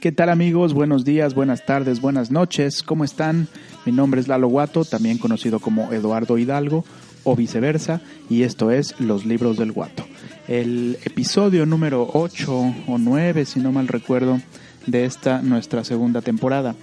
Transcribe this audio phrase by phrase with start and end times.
[0.00, 0.74] ¿Qué tal amigos?
[0.74, 2.82] Buenos días, buenas tardes, buenas noches.
[2.82, 3.46] ¿Cómo están?
[3.86, 6.84] Mi nombre es Lalo Guato, también conocido como Eduardo Hidalgo
[7.22, 10.04] o viceversa, y esto es Los Libros del Guato.
[10.48, 14.40] El episodio número 8 o 9, si no mal recuerdo,
[14.86, 16.74] de esta nuestra segunda temporada.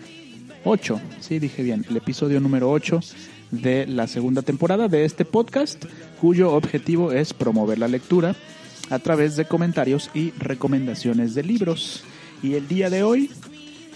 [0.63, 3.01] 8, sí dije bien, el episodio número 8
[3.51, 5.84] de la segunda temporada de este podcast,
[6.21, 8.37] cuyo objetivo es promover la lectura
[8.89, 12.05] a través de comentarios y recomendaciones de libros.
[12.45, 13.31] Y el día de hoy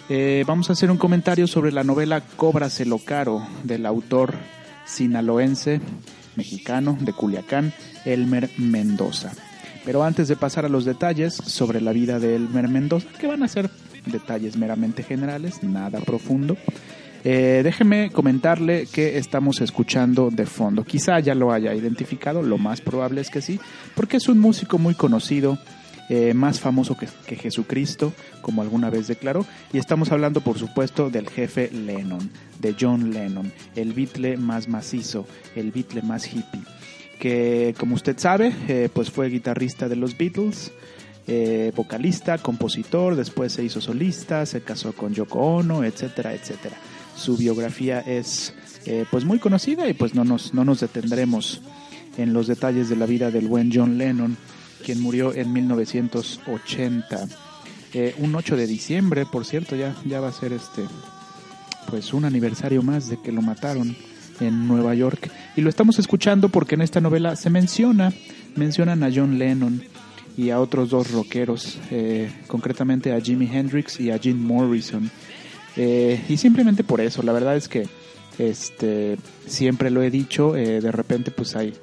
[0.10, 4.34] eh, vamos a hacer un comentario sobre la novela Cóbraselo Caro del autor
[4.86, 5.80] sinaloense
[6.36, 7.74] mexicano de Culiacán,
[8.06, 9.34] Elmer Mendoza.
[9.86, 13.44] Pero antes de pasar a los detalles sobre la vida de Elmer Mendoza, que van
[13.44, 13.70] a ser
[14.08, 16.58] detalles meramente generales, nada profundo,
[17.24, 20.84] eh, déjeme comentarle que estamos escuchando de fondo.
[20.84, 23.60] Quizá ya lo haya identificado, lo más probable es que sí,
[23.94, 25.60] porque es un músico muy conocido
[26.12, 29.46] eh, más famoso que, que, Jesucristo, como alguna vez declaró.
[29.72, 35.28] Y estamos hablando, por supuesto, del jefe Lennon, de John Lennon, el Beatle más macizo,
[35.56, 36.64] el Beatle más hippie,
[37.20, 40.72] que como usted sabe, eh, pues fue guitarrista de los Beatles.
[41.32, 46.76] Eh, vocalista, compositor, después se hizo solista, se casó con Yoko Ono, etcétera, etcétera.
[47.16, 48.56] Su biografía es
[49.12, 51.62] pues muy conocida y pues no nos, no nos detendremos
[52.18, 54.36] en los detalles de la vida del buen John Lennon
[54.84, 57.28] quien murió en 1980.
[57.94, 60.84] Eh, un 8 de diciembre, por cierto, ya, ya va a ser este,
[61.90, 63.96] pues un aniversario más de que lo mataron
[64.40, 65.32] en Nueva York.
[65.56, 68.14] Y lo estamos escuchando porque en esta novela se menciona,
[68.56, 69.84] mencionan a John Lennon
[70.38, 75.10] y a otros dos rockeros, eh, concretamente a Jimi Hendrix y a Jim Morrison.
[75.76, 77.88] Eh, y simplemente por eso, la verdad es que
[78.38, 81.74] este siempre lo he dicho, eh, de repente pues hay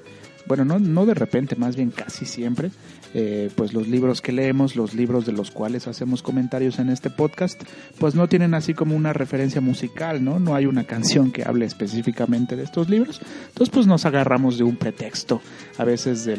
[0.46, 2.70] bueno, no, no de repente, más bien casi siempre,
[3.14, 7.10] eh, pues los libros que leemos, los libros de los cuales hacemos comentarios en este
[7.10, 7.62] podcast,
[7.98, 10.38] pues no tienen así como una referencia musical, ¿no?
[10.38, 13.20] No hay una canción que hable específicamente de estos libros.
[13.48, 15.40] Entonces, pues nos agarramos de un pretexto,
[15.78, 16.38] a veces de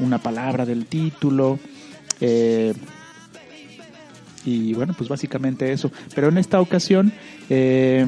[0.00, 1.58] una palabra del título.
[2.20, 2.74] Eh,
[4.44, 5.90] y bueno, pues básicamente eso.
[6.14, 7.12] Pero en esta ocasión...
[7.48, 8.06] Eh,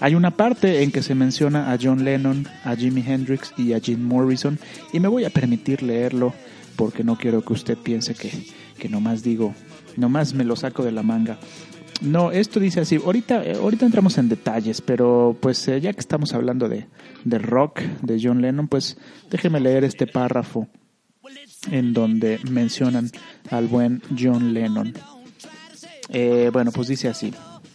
[0.00, 3.80] hay una parte en que se menciona a John Lennon, a Jimi Hendrix y a
[3.80, 4.58] Jim Morrison
[4.92, 6.34] y me voy a permitir leerlo
[6.76, 8.30] porque no quiero que usted piense que,
[8.78, 9.54] que nomás digo,
[9.96, 11.38] nomás me lo saco de la manga.
[12.00, 16.00] No, esto dice así, ahorita, eh, ahorita entramos en detalles, pero pues eh, ya que
[16.00, 16.86] estamos hablando de,
[17.24, 18.96] de rock de John Lennon, pues
[19.30, 20.68] déjeme leer este párrafo
[21.70, 23.10] en donde mencionan
[23.50, 24.94] al buen John Lennon.
[26.08, 27.32] Eh, bueno, pues dice así.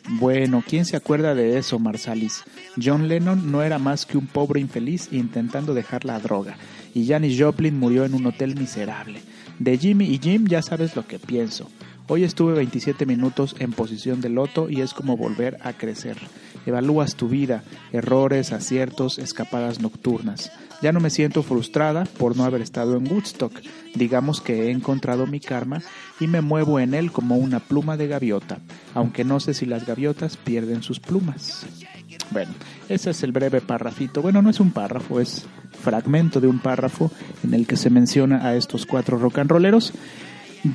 [0.09, 2.45] Bueno, ¿quién se acuerda de eso, Marsalis?
[2.81, 6.55] John Lennon no era más que un pobre infeliz intentando dejar la droga,
[6.93, 9.21] y Janis Joplin murió en un hotel miserable.
[9.59, 11.69] De Jimmy y Jim ya sabes lo que pienso.
[12.07, 16.15] Hoy estuve 27 minutos en posición de loto y es como volver a crecer.
[16.67, 20.51] Evalúas tu vida, errores, aciertos, escapadas nocturnas.
[20.81, 23.53] Ya no me siento frustrada por no haber estado en Woodstock.
[23.95, 25.81] Digamos que he encontrado mi karma
[26.19, 28.59] y me muevo en él como una pluma de gaviota,
[28.93, 31.65] aunque no sé si las gaviotas pierden sus plumas.
[32.31, 32.51] Bueno,
[32.89, 34.21] ese es el breve párrafito.
[34.21, 37.11] Bueno, no es un párrafo, es fragmento de un párrafo
[37.43, 39.93] en el que se menciona a estos cuatro rock and rolleros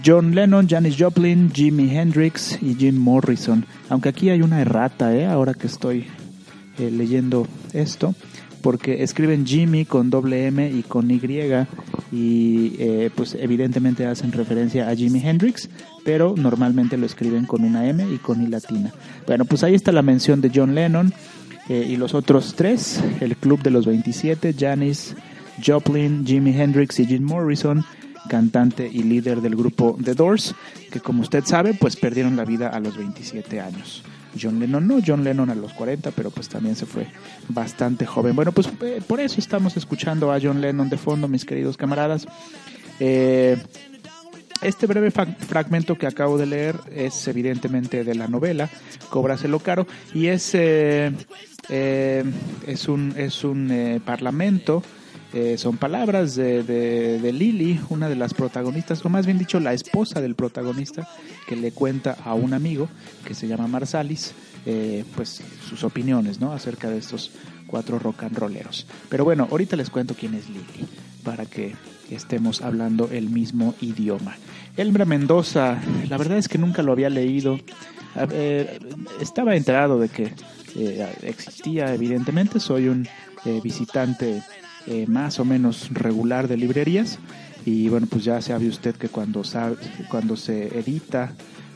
[0.04, 3.66] John Lennon, Janis Joplin, Jimi Hendrix y Jim Morrison.
[3.88, 5.26] Aunque aquí hay una errata, ¿eh?
[5.26, 6.06] ahora que estoy
[6.78, 8.14] eh, leyendo esto,
[8.62, 11.20] porque escriben Jimmy con doble M y con Y
[12.12, 15.68] y eh, pues evidentemente hacen referencia a Jimi Hendrix,
[16.04, 18.92] pero normalmente lo escriben con una M y con I latina.
[19.26, 21.12] Bueno, pues ahí está la mención de John Lennon
[21.68, 25.14] eh, y los otros tres, el Club de los 27, Janis
[25.64, 27.84] Joplin, Jimi Hendrix y Jim Morrison
[28.28, 30.54] cantante y líder del grupo The Doors,
[30.90, 34.02] que como usted sabe, pues perdieron la vida a los 27 años.
[34.40, 37.06] John Lennon no, John Lennon a los 40, pero pues también se fue
[37.48, 38.34] bastante joven.
[38.34, 42.26] Bueno, pues eh, por eso estamos escuchando a John Lennon de fondo, mis queridos camaradas.
[43.00, 43.58] Eh,
[44.62, 48.70] este breve fragmento que acabo de leer es evidentemente de la novela
[49.10, 51.12] Cóbraselo Caro y es, eh,
[51.68, 54.84] es un, es un parlamento
[55.34, 59.72] Eh, son palabras de, de, Lily, una de las protagonistas, o más bien dicho, la
[59.72, 61.08] esposa del protagonista,
[61.46, 62.88] que le cuenta a un amigo
[63.24, 64.34] que se llama Marsalis,
[64.66, 66.52] eh, pues sus opiniones, ¿no?
[66.52, 67.30] Acerca de estos
[67.66, 68.86] cuatro rock and rolleros.
[69.08, 70.86] Pero bueno, ahorita les cuento quién es Lily,
[71.24, 71.74] para que
[72.10, 74.36] estemos hablando el mismo idioma.
[74.76, 75.80] Elmer Mendoza,
[76.10, 77.58] la verdad es que nunca lo había leído.
[79.18, 80.34] estaba enterado de que
[80.76, 83.08] eh, existía, evidentemente, soy un
[83.62, 84.42] visitante
[84.86, 87.18] eh, más o menos regular de librerías.
[87.64, 89.42] Y bueno pues ya sabe usted que cuando
[90.08, 91.32] cuando se edita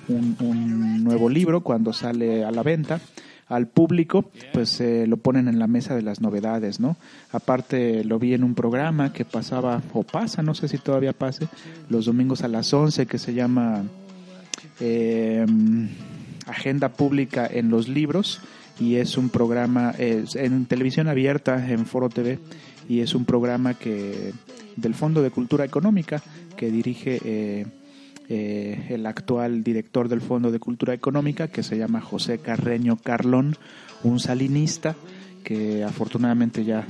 [0.08, 3.00] un, nuevo libro cuando sale a la venta
[3.48, 6.96] al público pues eh, lo ponen en la mesa de las novedades no
[7.30, 11.48] aparte lo vi en un programa que pasaba o pasa no sé si todavía pase
[11.88, 13.84] los domingos a las 11 que se llama
[14.80, 15.46] eh,
[16.46, 18.40] agenda pública en los libros.
[18.78, 22.38] Y es un programa en televisión abierta en Foro TV
[22.88, 24.32] y es un programa que
[24.76, 26.22] del Fondo de Cultura Económica
[26.56, 27.66] que dirige eh,
[28.28, 33.56] eh, el actual director del Fondo de Cultura Económica que se llama José Carreño Carlón,
[34.02, 34.96] un salinista
[35.44, 36.86] que afortunadamente ya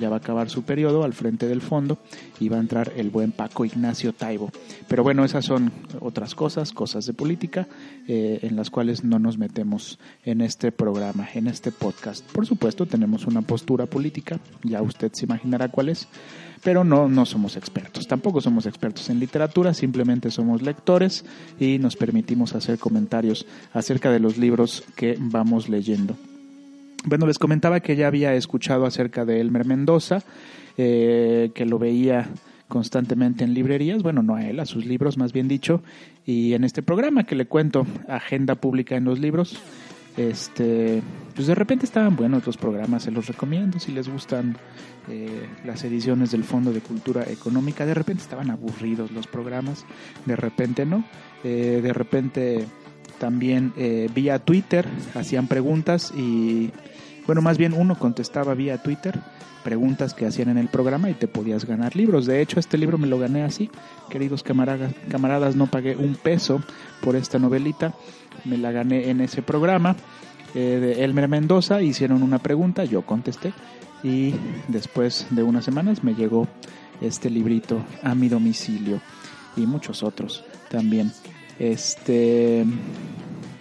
[0.00, 1.98] ya va a acabar su periodo al frente del fondo
[2.40, 4.50] y va a entrar el buen Paco Ignacio Taibo.
[4.88, 5.70] Pero bueno, esas son
[6.00, 7.68] otras cosas, cosas de política,
[8.08, 12.24] eh, en las cuales no nos metemos en este programa, en este podcast.
[12.32, 16.08] Por supuesto, tenemos una postura política, ya usted se imaginará cuál es,
[16.62, 18.06] pero no, no somos expertos.
[18.06, 21.24] Tampoco somos expertos en literatura, simplemente somos lectores
[21.58, 26.16] y nos permitimos hacer comentarios acerca de los libros que vamos leyendo.
[27.04, 30.22] Bueno, les comentaba que ya había escuchado acerca de Elmer Mendoza,
[30.76, 32.28] eh, que lo veía
[32.68, 35.82] constantemente en librerías, bueno, no a él, a sus libros más bien dicho,
[36.24, 39.60] y en este programa que le cuento, Agenda Pública en los Libros,
[40.16, 41.02] este,
[41.34, 44.56] pues de repente estaban buenos los programas, se los recomiendo si les gustan
[45.08, 49.84] eh, las ediciones del Fondo de Cultura Económica, de repente estaban aburridos los programas,
[50.26, 51.04] de repente no,
[51.42, 52.66] eh, de repente
[53.20, 53.72] también
[54.14, 56.72] vía Twitter hacían preguntas y
[57.26, 59.20] bueno, más bien uno contestaba vía Twitter
[59.62, 62.26] preguntas que hacían en el programa y te podías ganar libros.
[62.26, 63.70] De hecho, este libro me lo gané así.
[64.08, 66.62] Queridos camaradas, camaradas no pagué un peso
[67.00, 67.94] por esta novelita.
[68.44, 69.96] Me la gané en ese programa
[70.54, 71.82] eh, de Elmer Mendoza.
[71.82, 73.52] Hicieron una pregunta, yo contesté
[74.02, 74.34] y
[74.68, 76.48] después de unas semanas me llegó
[77.00, 79.00] este librito a mi domicilio
[79.56, 81.12] y muchos otros también.
[81.60, 82.64] Este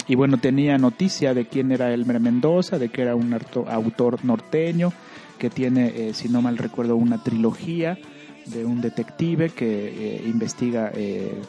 [0.10, 3.32] y bueno, tenía noticia de quién era Elmer Mendoza, de que era un
[3.68, 4.92] autor norteño,
[5.38, 7.96] que tiene, eh, si no mal recuerdo, una trilogía
[8.48, 11.40] de un detective que eh, investiga eh,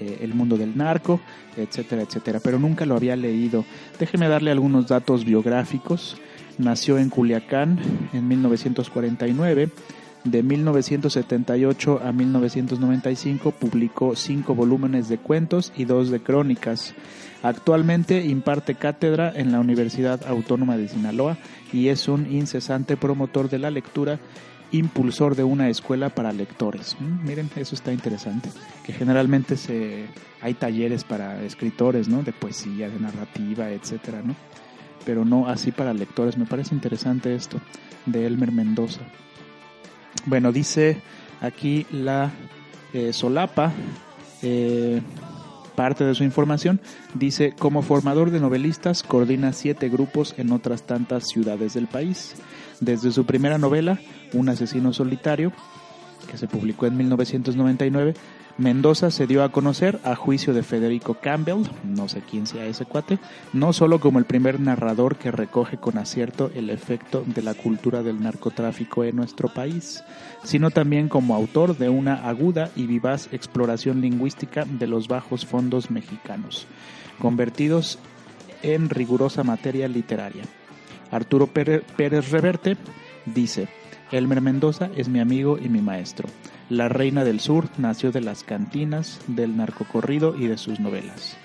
[0.00, 1.20] el mundo del narco,
[1.54, 2.40] etcétera, etcétera.
[2.42, 3.66] Pero nunca lo había leído.
[3.98, 6.16] Déjeme darle algunos datos biográficos.
[6.56, 7.78] Nació en Culiacán
[8.14, 9.68] en 1949.
[10.26, 16.94] De 1978 a 1995 publicó cinco volúmenes de cuentos y dos de crónicas.
[17.44, 21.38] Actualmente imparte cátedra en la Universidad Autónoma de Sinaloa
[21.72, 24.18] y es un incesante promotor de la lectura,
[24.72, 26.96] impulsor de una escuela para lectores.
[26.98, 28.50] Mm, miren, eso está interesante,
[28.84, 30.06] que generalmente se
[30.40, 32.24] hay talleres para escritores, ¿no?
[32.24, 34.34] De poesía, de narrativa, etcétera, ¿no?
[35.04, 36.36] Pero no así para lectores.
[36.36, 37.60] Me parece interesante esto
[38.06, 39.02] de Elmer Mendoza.
[40.26, 41.00] Bueno, dice
[41.40, 42.32] aquí la
[42.92, 43.72] eh, solapa.
[44.42, 45.00] Eh,
[45.76, 46.80] parte de su información,
[47.14, 52.34] dice, como formador de novelistas, coordina siete grupos en otras tantas ciudades del país.
[52.80, 54.00] Desde su primera novela,
[54.32, 55.52] Un asesino solitario,
[56.28, 58.14] que se publicó en 1999,
[58.58, 62.86] Mendoza se dio a conocer a juicio de Federico Campbell, no sé quién sea ese
[62.86, 63.18] cuate,
[63.52, 68.02] no solo como el primer narrador que recoge con acierto el efecto de la cultura
[68.02, 70.02] del narcotráfico en nuestro país,
[70.42, 75.90] sino también como autor de una aguda y vivaz exploración lingüística de los bajos fondos
[75.90, 76.66] mexicanos,
[77.18, 77.98] convertidos
[78.62, 80.44] en rigurosa materia literaria.
[81.10, 82.78] Arturo Pérez Reverte
[83.26, 83.68] dice,
[84.12, 86.28] Elmer Mendoza es mi amigo y mi maestro.
[86.70, 91.36] La Reina del Sur nació de las cantinas, del narcocorrido y de sus novelas.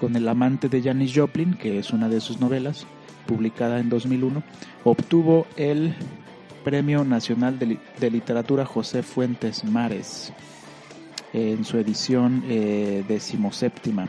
[0.00, 2.86] Con El amante de Janis Joplin, que es una de sus novelas,
[3.26, 4.42] publicada en 2001,
[4.84, 5.94] obtuvo el
[6.64, 10.32] Premio Nacional de, Literatura José Fuentes Mares
[11.32, 14.08] en su edición eh, decimoséptima.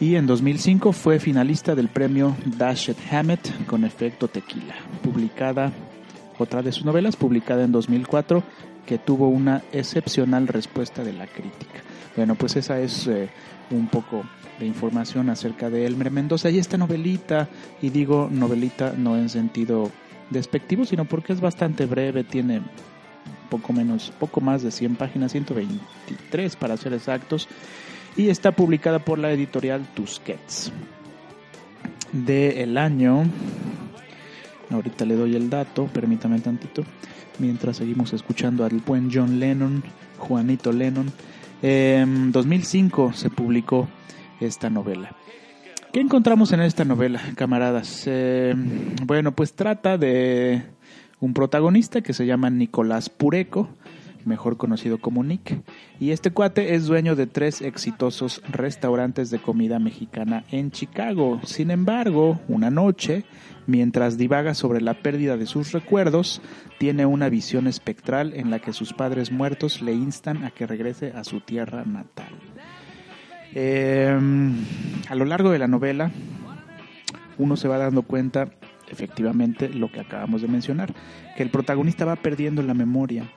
[0.00, 5.72] Y en 2005 fue finalista del premio Dashed Hammett con efecto tequila, publicada,
[6.38, 8.42] otra de sus novelas, publicada en 2004
[8.86, 11.82] que tuvo una excepcional respuesta de la crítica.
[12.14, 13.28] Bueno, pues esa es eh,
[13.70, 14.24] un poco
[14.58, 17.48] de información acerca de Elmer Mendoza y esta novelita,
[17.82, 19.90] y digo novelita no en sentido
[20.30, 22.62] despectivo, sino porque es bastante breve, tiene
[23.50, 27.48] poco menos, poco más de 100 páginas, 123 para ser exactos,
[28.16, 30.72] y está publicada por la editorial Tusquets.
[32.12, 33.24] De el año,
[34.70, 36.84] ahorita le doy el dato, permítame tantito,
[37.38, 39.82] mientras seguimos escuchando al buen John Lennon,
[40.18, 41.10] Juanito Lennon.
[41.62, 43.88] En 2005 se publicó
[44.40, 45.16] esta novela.
[45.92, 48.04] ¿Qué encontramos en esta novela, camaradas?
[48.06, 48.54] Eh,
[49.04, 50.62] bueno, pues trata de
[51.20, 53.70] un protagonista que se llama Nicolás Pureco,
[54.26, 55.62] mejor conocido como Nick,
[55.98, 61.40] y este cuate es dueño de tres exitosos restaurantes de comida mexicana en Chicago.
[61.44, 63.24] Sin embargo, una noche,
[63.66, 66.42] mientras divaga sobre la pérdida de sus recuerdos,
[66.78, 71.12] tiene una visión espectral en la que sus padres muertos le instan a que regrese
[71.12, 72.34] a su tierra natal.
[73.54, 74.54] Em,
[75.08, 76.10] a lo largo de la novela,
[77.38, 78.50] uno se va dando cuenta,
[78.88, 80.92] efectivamente, lo que acabamos de mencionar,
[81.36, 83.30] que el protagonista va perdiendo la memoria.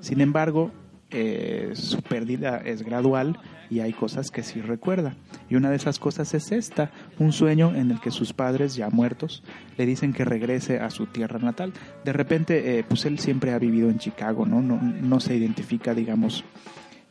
[0.00, 0.70] Sin embargo,
[1.10, 3.38] eh, su pérdida es gradual
[3.68, 5.14] y hay cosas que sí recuerda.
[5.48, 8.90] Y una de esas cosas es esta, un sueño en el que sus padres, ya
[8.90, 9.42] muertos,
[9.76, 11.72] le dicen que regrese a su tierra natal.
[12.04, 14.60] De repente, eh, pues él siempre ha vivido en Chicago, ¿no?
[14.60, 16.44] No, no se identifica, digamos,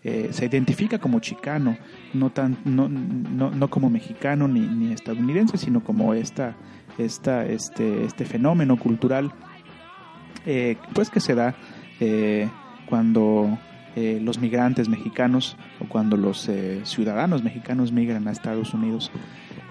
[0.04, 1.78] eh, se identifica como chicano,
[2.14, 6.56] no, tan, no, no, no como mexicano ni, ni, estadounidense, sino como esta,
[6.98, 9.34] esta, este, este fenómeno cultural
[10.46, 11.54] eh, pues que se da
[12.00, 12.50] eh,
[12.90, 13.58] cuando
[13.96, 19.12] eh, los migrantes mexicanos o cuando los eh, ciudadanos mexicanos migran a Estados Unidos.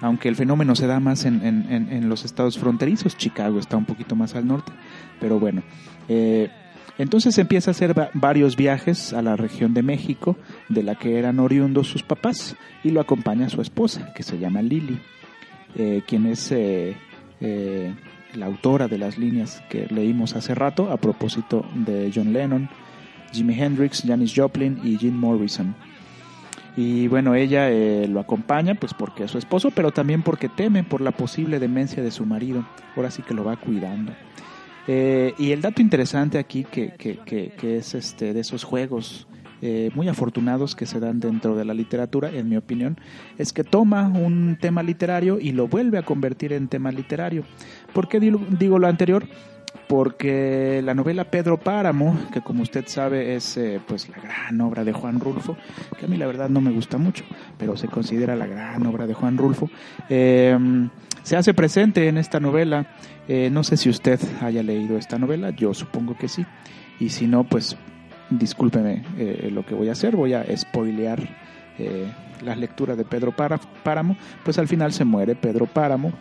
[0.00, 4.34] Aunque el fenómeno se da más en, los estados fronterizos, Chicago está un poquito más
[4.34, 4.70] al norte,
[5.18, 5.62] pero bueno.
[6.08, 6.50] Eh,
[6.98, 10.36] entonces empieza a hacer varios viajes a la región de México,
[10.68, 14.62] de la que eran oriundos sus papás, y lo acompaña su esposa, que se llama
[14.62, 15.00] Lily,
[15.76, 16.52] eh, quien es
[17.40, 22.68] la autora de las líneas que leímos hace rato a propósito de John Lennon,
[23.32, 25.74] Jimi Hendrix, Janis Joplin y Jim Morrison.
[26.76, 30.84] Y bueno, ella eh, lo acompaña pues porque es su esposo, pero también porque teme
[30.84, 32.64] por la posible demencia de su marido.
[32.94, 34.12] Ahora sí que lo va cuidando.
[34.86, 39.26] Eh, y el dato interesante aquí que, que, que, es este de esos juegos
[39.60, 42.96] eh, muy afortunados que se dan dentro de la literatura, en mi opinión,
[43.38, 47.42] es que toma un tema literario y lo vuelve a convertir en tema literario.
[47.92, 49.26] ¿Por qué digo lo anterior?
[49.88, 54.84] Porque la novela Pedro Páramo, que como usted sabe es eh, pues la gran obra
[54.84, 55.56] de Juan Rulfo,
[55.98, 57.24] que a mí la verdad no me gusta mucho,
[57.56, 59.70] pero se considera la gran obra de Juan Rulfo,
[60.08, 60.56] eh,
[61.28, 62.86] se hace presente en esta novela.
[63.28, 66.46] Eh, no sé si usted haya leído esta novela, yo supongo que sí.
[66.98, 67.76] Y si no, pues
[68.30, 71.20] discúlpeme eh, lo que voy a hacer, voy a spoilear
[71.78, 72.10] eh,
[72.42, 74.16] las lecturas de Pedro Páramo.
[74.42, 76.14] Pues al final se muere Pedro Páramo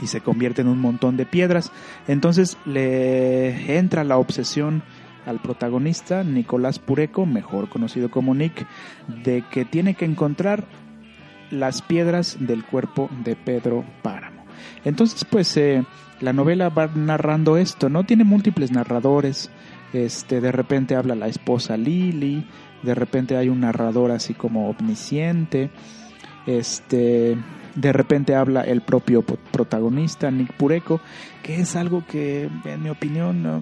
[0.00, 1.72] y se convierte en un montón de piedras.
[2.08, 4.82] Entonces le entra la obsesión
[5.26, 8.66] al protagonista, Nicolás Pureco, mejor conocido como Nick,
[9.22, 10.64] de que tiene que encontrar
[11.50, 14.44] las piedras del cuerpo de Pedro Páramo.
[14.84, 15.84] Entonces, pues eh,
[16.20, 18.04] la novela va narrando esto, ¿no?
[18.04, 19.50] Tiene múltiples narradores.
[19.92, 22.46] Este, de repente habla la esposa Lily,
[22.82, 25.70] de repente hay un narrador así como omnisciente.
[26.46, 27.36] Este,
[27.74, 31.00] de repente habla el propio protagonista, Nick Pureco,
[31.42, 33.60] que es algo que, en mi opinión, no,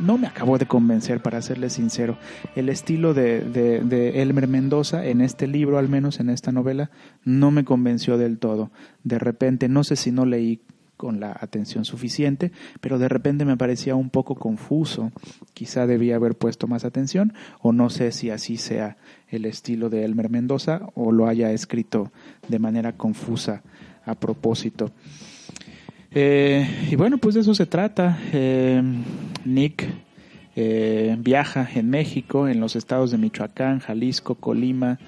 [0.00, 2.16] no, me acabó de convencer, para serle sincero.
[2.54, 6.90] El estilo de, de, Elmer Mendoza, en este libro, al menos en esta novela,
[7.24, 8.70] no me convenció del todo.
[9.04, 10.60] De repente, no sé si no leí
[11.02, 15.10] con la atención suficiente, pero de repente me parecía un poco confuso.
[15.52, 20.04] Quizá debía haber puesto más atención, o no sé si así sea el estilo de
[20.04, 22.12] Elmer Mendoza, o lo haya escrito
[22.46, 23.64] de manera confusa
[24.06, 24.92] a propósito.
[26.12, 28.20] Eh, y bueno, pues de eso se trata.
[28.32, 28.80] Eh,
[29.44, 29.84] Nick
[30.54, 35.00] eh, viaja en México, en los estados de Michoacán, Jalisco, Colima,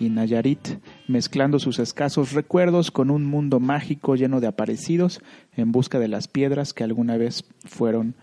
[0.00, 5.20] y Nayarit, mezclando sus escasos recuerdos con un mundo mágico lleno de aparecidos
[5.56, 8.14] en busca de las piedras que alguna vez fueron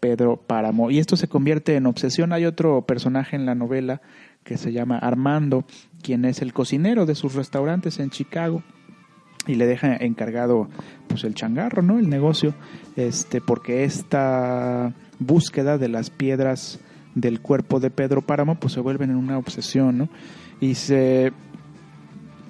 [0.00, 0.90] Pedro Páramo.
[0.90, 2.32] Y esto se convierte en obsesión.
[2.32, 4.00] Hay otro personaje en la novela
[4.44, 5.64] que se llama Armando,
[6.02, 8.62] quien es el cocinero de sus restaurantes en Chicago
[9.46, 10.68] y le deja encargado
[11.06, 11.98] pues el changarro, ¿no?
[11.98, 12.54] El negocio,
[12.96, 16.80] este, porque esta búsqueda de las piedras
[17.14, 20.08] del cuerpo de Pedro Páramo pues se vuelven en una obsesión, ¿no?
[20.60, 21.32] Y se,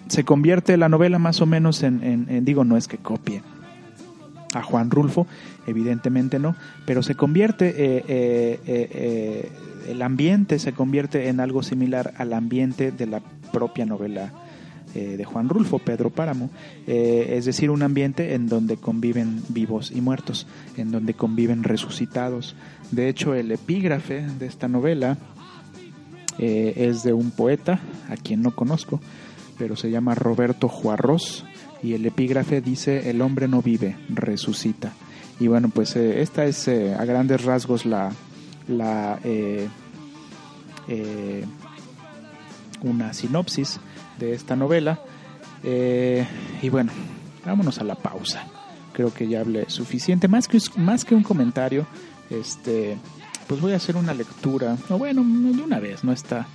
[0.08, 3.42] se convierte la novela más o menos en, en, digo, no es que copie
[4.54, 5.26] a Juan Rulfo,
[5.66, 9.52] evidentemente no, pero se convierte, eh, eh, eh,
[9.88, 13.20] el ambiente se convierte en algo similar al ambiente de la
[13.52, 14.32] propia novela
[14.92, 16.50] de Juan Rulfo, Pedro Páramo,
[16.88, 22.56] es decir, un ambiente en donde conviven vivos y muertos, en donde conviven resucitados.
[22.90, 25.16] De hecho, el epígrafe de esta novela
[26.40, 29.00] eh, es de un poeta, a quien no conozco,
[29.58, 31.44] pero se llama Roberto Juarros,
[31.82, 34.92] y el epígrafe dice, el hombre no vive, resucita.
[35.38, 38.12] Y bueno, pues esta es a grandes rasgos la,
[38.68, 39.18] la
[42.82, 43.80] una sinopsis
[44.18, 45.00] de esta novela.
[45.62, 46.26] Eh,
[46.62, 46.92] y bueno,
[47.44, 48.46] vámonos a la pausa.
[48.92, 50.28] Creo que ya hablé suficiente.
[50.28, 51.86] Más que, más que un comentario,
[52.28, 52.96] este,
[53.50, 54.76] pues voy a hacer una lectura.
[54.90, 56.46] O bueno, de una vez, no está,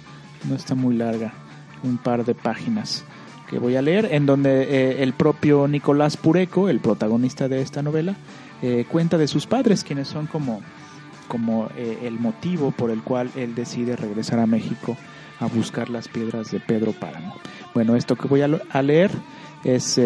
[0.48, 1.34] no está muy larga.
[1.84, 3.04] Un par de páginas
[3.50, 7.82] que voy a leer, en donde eh, el propio Nicolás Pureco, el protagonista de esta
[7.82, 8.16] novela,
[8.62, 10.62] eh, cuenta de sus padres, quienes son como,
[11.28, 14.96] como el motivo por el cual él decide regresar a México
[15.42, 17.36] a buscar las piedras de Pedro Páramo.
[17.74, 19.12] Bueno, esto que voy a, leer
[19.66, 20.00] es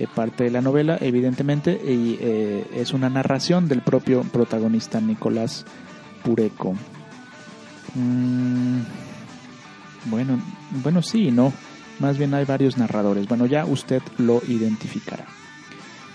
[0.00, 2.18] eh, eh, eh, parte de la novela, evidentemente, y
[2.74, 5.64] es una narración del propio protagonista Nicolás
[6.22, 6.74] Pureco.
[7.94, 8.80] Mm,
[10.06, 10.40] bueno,
[10.82, 11.52] bueno, sí no.
[11.98, 13.28] Más bien hay varios narradores.
[13.28, 15.26] Bueno, ya usted lo identificará.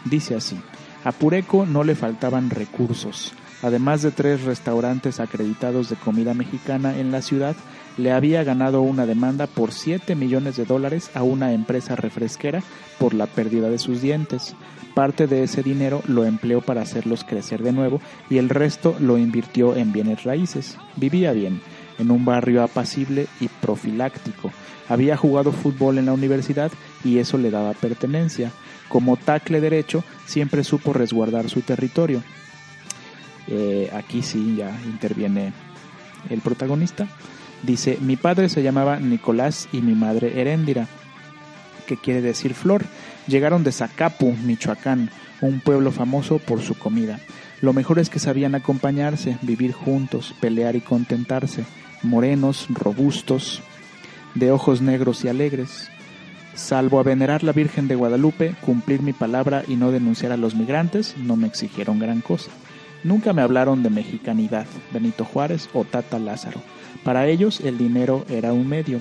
[0.03, 0.57] Dice así:
[1.03, 3.33] A Pureco no le faltaban recursos
[3.65, 7.55] además de tres restaurantes acreditados de comida mexicana en la ciudad,
[7.97, 12.61] le había ganado una demanda por 7 millones de dólares a una empresa refresquera
[12.99, 14.55] por la pérdida de sus dientes.
[14.93, 19.17] Parte de ese dinero lo empleó para hacerlos crecer de nuevo y el resto lo
[19.17, 20.77] invirtió en bienes raíces.
[20.95, 21.61] Vivía bien,
[21.99, 24.51] en un barrio apacible y profiláctico.
[24.87, 26.71] Había jugado fútbol en la universidad
[27.03, 28.51] y eso le daba pertenencia.
[28.87, 32.21] Como tacle derecho, siempre supo resguardar su territorio.
[33.47, 35.53] Eh, aquí sí ya interviene
[36.29, 37.07] el protagonista.
[37.65, 40.87] Dice, mi padre se llamaba Nicolás y mi madre Heréndira,
[41.87, 42.85] que quiere decir flor.
[43.27, 45.09] Llegaron de Zacapu, Michoacán,
[45.41, 47.19] un pueblo famoso por su comida.
[47.61, 51.65] Lo mejor es que sabían acompañarse, vivir juntos, pelear y contentarse,
[52.03, 53.63] morenos, robustos,
[54.35, 55.89] de ojos negros y alegres.
[56.53, 60.53] Salvo a venerar la Virgen de Guadalupe, cumplir mi palabra y no denunciar a los
[60.53, 62.51] migrantes, no me exigieron gran cosa.
[63.05, 66.59] Nunca me hablaron de mexicanidad, Benito Juárez o Tata Lázaro.
[67.03, 68.99] Para ellos el dinero era un medio.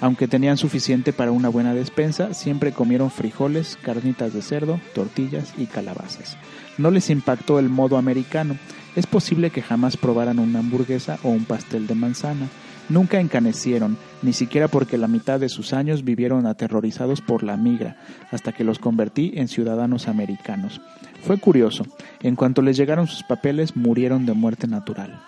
[0.00, 5.66] Aunque tenían suficiente para una buena despensa, siempre comieron frijoles, carnitas de cerdo, tortillas y
[5.66, 6.38] calabazas.
[6.78, 8.56] No les impactó el modo americano.
[8.96, 12.48] Es posible que jamás probaran una hamburguesa o un pastel de manzana.
[12.88, 17.98] Nunca encanecieron, ni siquiera porque la mitad de sus años vivieron aterrorizados por la migra,
[18.30, 20.80] hasta que los convertí en ciudadanos americanos.
[21.22, 21.84] Fue curioso,
[22.22, 25.20] en cuanto les llegaron sus papeles murieron de muerte natural.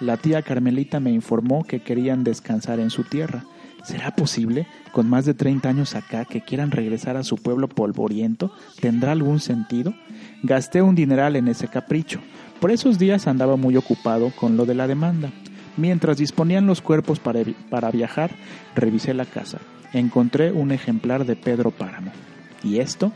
[0.00, 3.44] La tía Carmelita me informó que querían descansar en su tierra.
[3.84, 8.50] ¿Será posible, con más de 30 años acá, que quieran regresar a su pueblo polvoriento?
[8.80, 9.94] ¿Tendrá algún sentido?
[10.42, 12.20] Gasté un dineral en ese capricho.
[12.60, 15.30] Por esos días andaba muy ocupado con lo de la demanda.
[15.76, 18.30] Mientras disponían los cuerpos para, para viajar,
[18.74, 19.58] revisé la casa.
[19.92, 22.12] Encontré un ejemplar de Pedro Páramo.
[22.62, 23.12] ¿Y esto?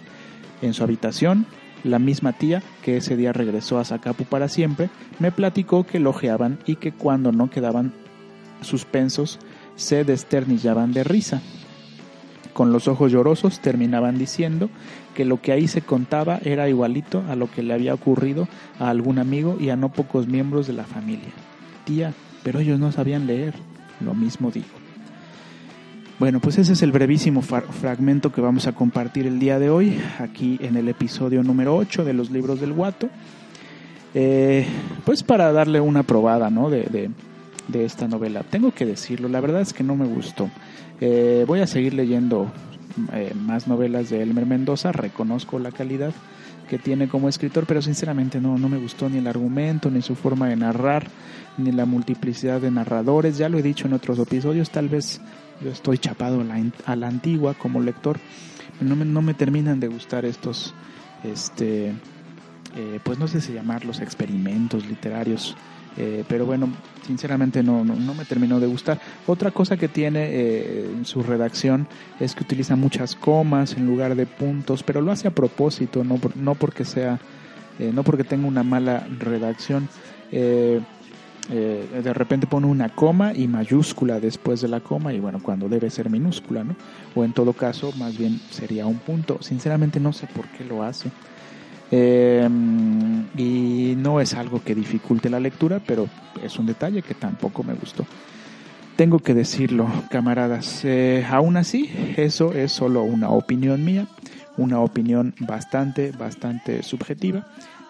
[0.63, 1.47] En su habitación
[1.85, 6.59] la misma tía, que ese día regresó a Zacapu para siempre, me platicó que lojeaban
[6.67, 7.93] y que cuando no quedaban
[8.63, 9.39] suspensos
[9.77, 11.43] se desternillaban de risa.
[12.53, 14.71] Con los ojos llorosos terminaban diciendo
[15.15, 18.91] que lo que ahí se contaba era igualito a lo que le había ocurrido a
[18.91, 21.33] algún amigo y a no pocos miembros de la familia.
[21.85, 23.55] Tía, pero ellos no sabían leer.
[24.01, 24.84] Lo mismo digo.
[26.25, 30.01] Bueno, pues ese es el brevísimo fragmento que vamos a compartir el día de hoy,
[30.19, 33.11] aquí en el episodio número 8 de los libros del Guato.
[34.15, 34.65] Eh,
[35.05, 36.71] pues para darle una probada ¿no?
[36.71, 37.11] de,
[37.75, 38.43] esta novela.
[38.43, 40.49] Tengo que decirlo, la verdad es que no me gustó.
[40.99, 42.51] Eh, voy a seguir leyendo
[43.13, 46.15] eh, más novelas de Elmer Mendoza, reconozco la calidad
[46.71, 50.15] que tiene como escritor, pero sinceramente no, no me gustó ni el argumento, ni su
[50.15, 51.07] forma de narrar,
[51.59, 53.37] ni la multiplicidad de narradores.
[53.37, 55.21] Ya lo he dicho en otros episodios, tal vez
[55.61, 56.41] yo estoy chapado
[56.87, 58.19] a la, antigua como lector.
[58.81, 60.75] No me, no me terminan de gustar estos,
[61.23, 61.95] este,
[62.77, 65.57] eh, pues no sé si llamarlos experimentos literarios.
[65.97, 66.73] Eh, pero bueno,
[67.07, 69.01] sinceramente no, no, me terminó de gustar.
[69.29, 71.87] Otra cosa que tiene eh, en su redacción
[72.19, 76.19] es que utiliza muchas comas en lugar de puntos, pero lo hace a propósito, no,
[76.35, 77.21] no porque sea,
[77.79, 79.89] no porque tenga una mala redacción.
[81.51, 85.69] Eh, de repente pone una coma y mayúscula después de la coma y bueno, cuando
[85.69, 86.75] debe ser minúscula, ¿no?
[87.15, 89.39] O en todo caso, más bien sería un punto.
[89.43, 91.11] Sinceramente no sé por qué lo hace.
[91.91, 92.49] Eh,
[93.37, 96.09] y no es algo que dificulte la lectura, pero
[96.43, 98.07] es un detalle que tampoco me gustó.
[98.97, 100.85] tengo que decirlo, camaradas.
[100.85, 104.07] Eh, aún así, eso es solo una opinión mía,
[104.57, 107.45] una opinión bastante, bastante subjetiva.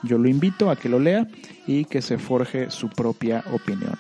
[0.06, 1.26] Yo lo invito a que lo lea
[1.66, 3.96] y que se forje su propia opinión.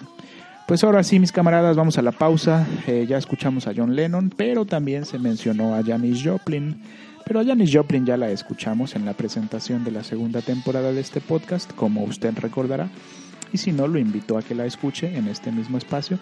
[0.66, 2.66] Pues ahora sí, mis camaradas, vamos a la pausa.
[2.86, 6.80] Eh, ya escuchamos a John Lennon, pero también se mencionó a Janis Joplin.
[7.26, 11.00] Pero a Janis Joplin ya la escuchamos en la presentación de la segunda temporada de
[11.00, 12.88] este podcast, como usted recordará.
[13.52, 16.18] Y si no, lo invito a que la escuche en este mismo espacio.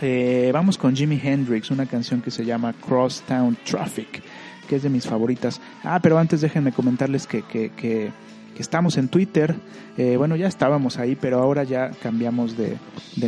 [0.00, 4.22] Eh, vamos con Jimi Hendrix, una canción que se llama Crosstown Traffic,
[4.68, 5.60] que es de mis favoritas.
[5.84, 8.10] Ah, pero antes déjenme comentarles que, que,
[8.58, 9.56] estamos en Twitter.
[9.96, 12.78] Eh, bueno, ya estábamos ahí, pero ahora ya cambiamos de,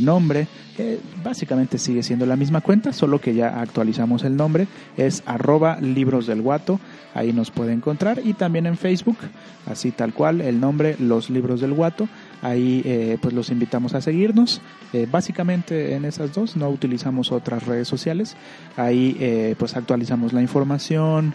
[0.01, 0.47] nombre.
[0.79, 4.69] Eh, básicamente sigue siendo la misma cuenta, solo que ya actualizamos el nombre.
[4.97, 6.79] Es arroba libros del guato.
[7.15, 8.21] Ahí nos puede encontrar.
[8.25, 9.19] Y también en Facebook,
[9.67, 12.09] así tal cual, el nombre Los Libros del Guato.
[12.45, 14.61] Ahí eh, pues los invitamos a seguirnos.
[15.11, 18.37] básicamente en esas dos no utilizamos otras redes sociales.
[18.77, 21.35] Ahí pues actualizamos la información.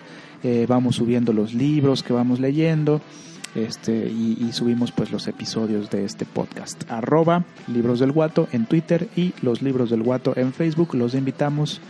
[0.67, 3.02] vamos subiendo los libros que vamos leyendo
[3.56, 6.84] este, y, subimos pues los episodios de este podcast.
[6.89, 10.93] Arroba Libros del Guato en Twitter y los Libros del Guato en Facebook.
[10.93, 11.82] Los invitamos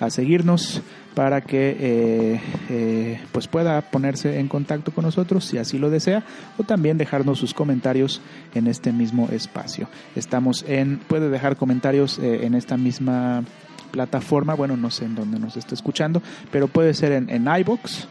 [0.00, 0.82] a seguirnos
[1.14, 6.24] para que eh, eh, pues pueda ponerse en contacto con nosotros si así lo desea
[6.58, 8.20] o también dejarnos sus comentarios
[8.54, 9.88] en este mismo espacio.
[10.16, 13.44] Estamos en, puede dejar comentarios eh, en esta misma
[13.92, 18.08] plataforma, bueno, no sé en dónde nos está escuchando, pero puede ser en, en iBox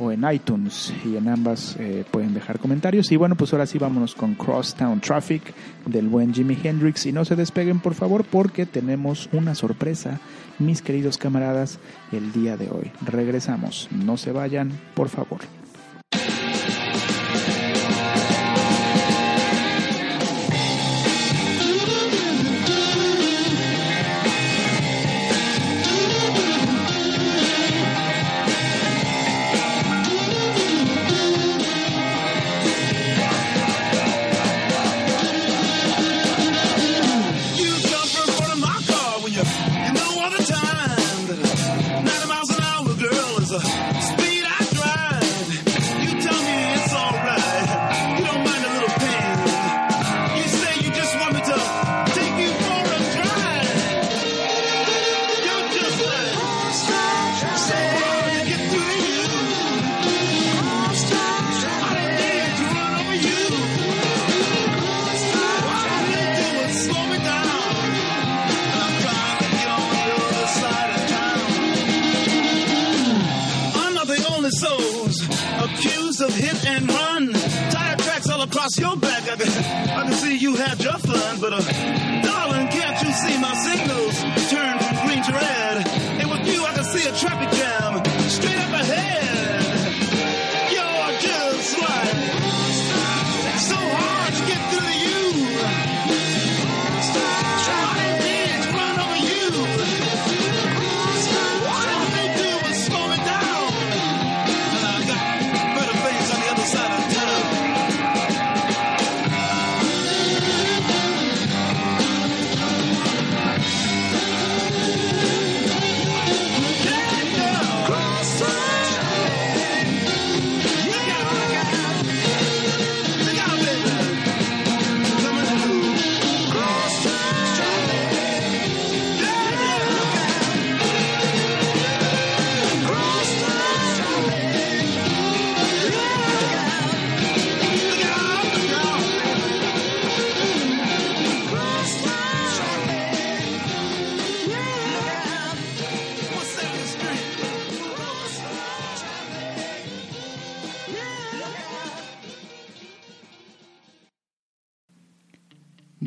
[0.00, 1.76] o en iTunes y en ambas
[2.12, 3.10] pueden dejar comentarios.
[3.10, 5.42] Y bueno, pues ahora sí vámonos con Crosstown Traffic
[5.86, 10.20] del buen Jimi Hendrix y no se despeguen por favor porque tenemos una sorpresa,
[10.58, 11.78] mis queridos camaradas,
[12.12, 12.90] el día de hoy.
[13.04, 15.40] Regresamos, no se vayan, por favor.
[78.78, 79.22] your back.
[79.28, 79.48] I can,
[79.90, 81.97] I can see you had your fun, but uh,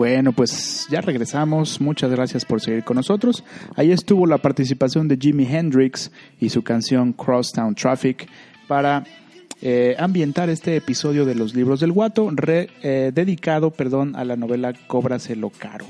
[0.02, 1.80] Bueno, pues ya regresamos.
[1.80, 3.44] Muchas gracias por seguir con nosotros.
[3.76, 8.28] Ahí estuvo la participación de Jimi Hendrix y su canción Crosstown Traffic
[8.68, 9.04] para
[9.62, 14.74] eh, ambientar este episodio de los libros del guato, eh, dedicado perdón, a la novela
[14.88, 15.86] Cóbraselo Caro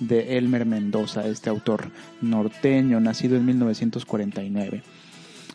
[0.00, 1.84] de Elmer Mendoza, este autor
[2.20, 4.82] norteño, nacido en 1949.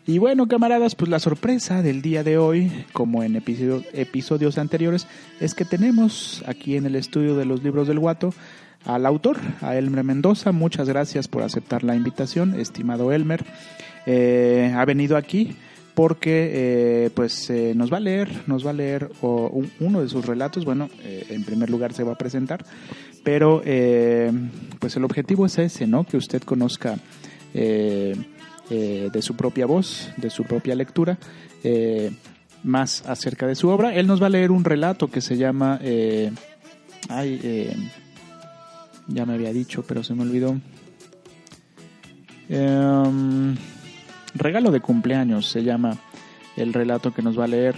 [0.08, 5.06] Y bueno, camaradas, pues la sorpresa del día de hoy, como en episodios anteriores,
[5.38, 8.32] es que tenemos aquí en el estudio de los libros del Guato
[8.86, 10.50] al autor, a Elmer Mendoza.
[10.50, 13.44] Muchas gracias por aceptar la invitación, estimado Elmer.
[14.06, 15.54] Eh, ha venido aquí
[15.92, 20.24] porque eh, pues eh, nos va a leer, nos va a leer uno de sus
[20.24, 20.64] relatos.
[20.64, 22.64] Bueno, en primer lugar se va a presentar,
[23.24, 24.32] pero eh,
[24.78, 26.04] pues el objetivo es ese, ¿no?
[26.04, 26.96] Que usted conozca
[27.52, 28.16] eh,
[28.70, 31.18] eh, de su propia voz, de su propia lectura,
[32.62, 33.94] más acerca de su obra.
[33.94, 35.80] Él nos va a leer un relato que se llama,
[37.08, 37.70] ay,
[39.06, 40.56] ya me había dicho, pero se me olvidó.
[42.48, 43.56] Em,
[44.34, 45.98] regalo de cumpleaños se llama
[46.56, 47.76] el relato que nos va a leer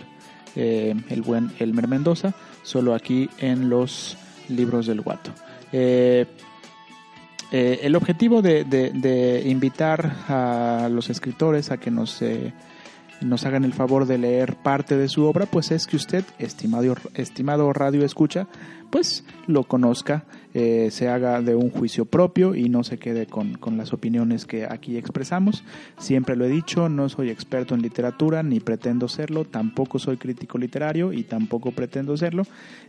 [0.56, 4.16] el buen Elmer Mendoza, solo aquí en los
[4.48, 5.32] libros del guato.
[7.52, 12.52] Eh, el objetivo de, invitar a los escritores a que nos, eh,
[13.20, 16.96] nos hagan el favor de leer parte de su obra, pues es que usted, estimado,
[17.14, 18.46] estimado radio escucha,
[18.90, 23.58] pues lo conozca, eh, se haga de un juicio propio y no se quede con,
[23.76, 25.62] las opiniones que aquí expresamos.
[25.98, 30.58] Siempre lo he dicho, no soy experto en literatura ni pretendo serlo, tampoco soy crítico
[30.58, 32.44] literario y tampoco pretendo serlo.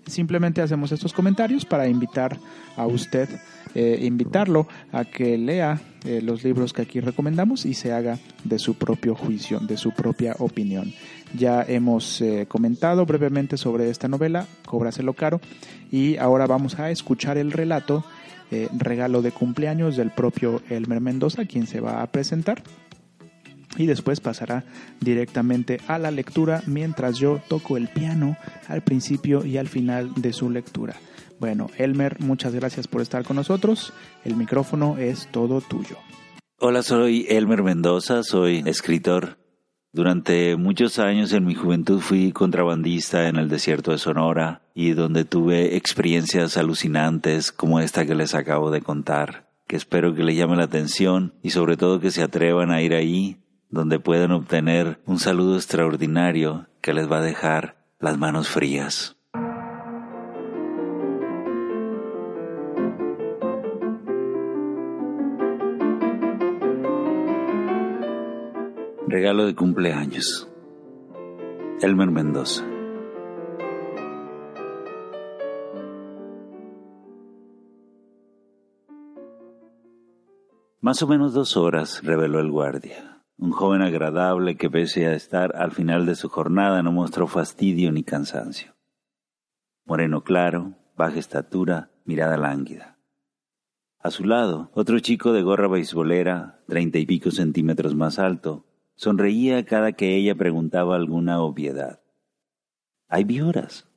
[0.07, 2.37] Simplemente hacemos estos comentarios para invitar
[2.75, 3.29] a usted,
[3.75, 8.57] eh, invitarlo a que lea eh, los libros que aquí recomendamos y se haga de
[8.57, 10.93] su propio juicio, de su propia opinión.
[11.37, 15.39] Ya hemos eh, comentado brevemente sobre esta novela, Cóbraselo Caro,
[15.91, 18.03] y ahora vamos a escuchar el relato
[18.51, 22.63] eh, Regalo de cumpleaños del propio Elmer Mendoza, quien se va a presentar.
[23.77, 24.65] Y después pasará
[24.99, 28.35] directamente a la lectura mientras yo toco el piano
[28.67, 30.95] al principio y al final de su lectura.
[31.39, 33.93] Bueno, Elmer, muchas gracias por estar con nosotros.
[34.25, 35.95] El micrófono es todo tuyo.
[36.59, 39.40] Hola, soy Elmer Mendoza, soy escritor
[39.93, 45.25] durante muchos años en mi juventud fui contrabandista en el desierto de Sonora y donde
[45.25, 50.55] tuve experiencias alucinantes como esta que les acabo de contar, que espero que le llame
[50.55, 53.37] la atención y sobre todo que se atrevan a ir ahí
[53.69, 59.15] donde puedan obtener un saludo extraordinario que les va a dejar las manos frías.
[69.11, 70.49] Regalo de cumpleaños.
[71.81, 72.65] Elmer Mendoza.
[80.79, 83.21] Más o menos dos horas, reveló el guardia.
[83.37, 87.91] Un joven agradable que pese a estar al final de su jornada no mostró fastidio
[87.91, 88.77] ni cansancio.
[89.83, 92.97] Moreno claro, baja estatura, mirada lánguida.
[93.99, 98.70] A su lado, otro chico de gorra beisbolera, treinta y pico centímetros más alto,
[99.01, 102.03] Sonreía cada que ella preguntaba alguna obviedad.
[103.07, 103.89] Hay víboras.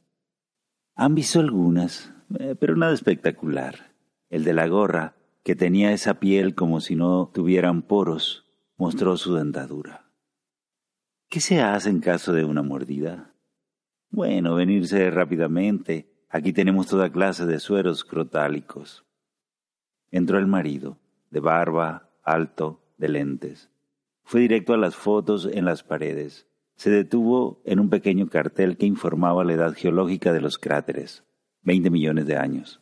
[0.95, 3.95] Han visto algunas, eh, pero nada espectacular.
[4.31, 8.47] El de la gorra, que tenía esa piel como si no tuvieran poros,
[8.79, 10.11] mostró su dentadura.
[11.29, 13.35] ¿Qué se hace en caso de una mordida?
[14.09, 16.09] Bueno, venirse rápidamente.
[16.31, 19.05] Aquí tenemos toda clase de sueros crotálicos.
[20.11, 20.97] Entró el marido,
[21.31, 23.74] de barba, alto, de lentes.
[24.25, 26.49] Fue directo a las fotos en las paredes.
[26.77, 31.25] Se detuvo en un pequeño cartel que informaba la edad geológica de los cráteres,
[31.63, 32.81] veinte millones de años.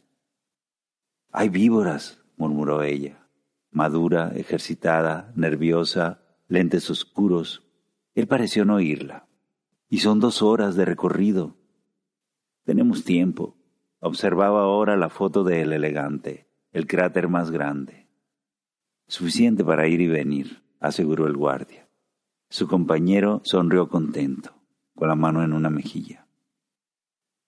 [1.32, 3.28] Hay víboras, murmuró ella,
[3.70, 7.64] madura, ejercitada, nerviosa, lentes oscuros.
[8.14, 9.26] Él pareció no oírla.
[9.88, 11.56] Y son dos horas de recorrido.
[12.64, 13.56] Tenemos tiempo.
[13.98, 18.08] Observaba ahora la foto de El Elegante, el cráter más grande.
[19.06, 21.88] Suficiente para ir y venir aseguró el guardia.
[22.50, 24.52] Su compañero sonrió contento,
[24.94, 26.26] con la mano en una mejilla.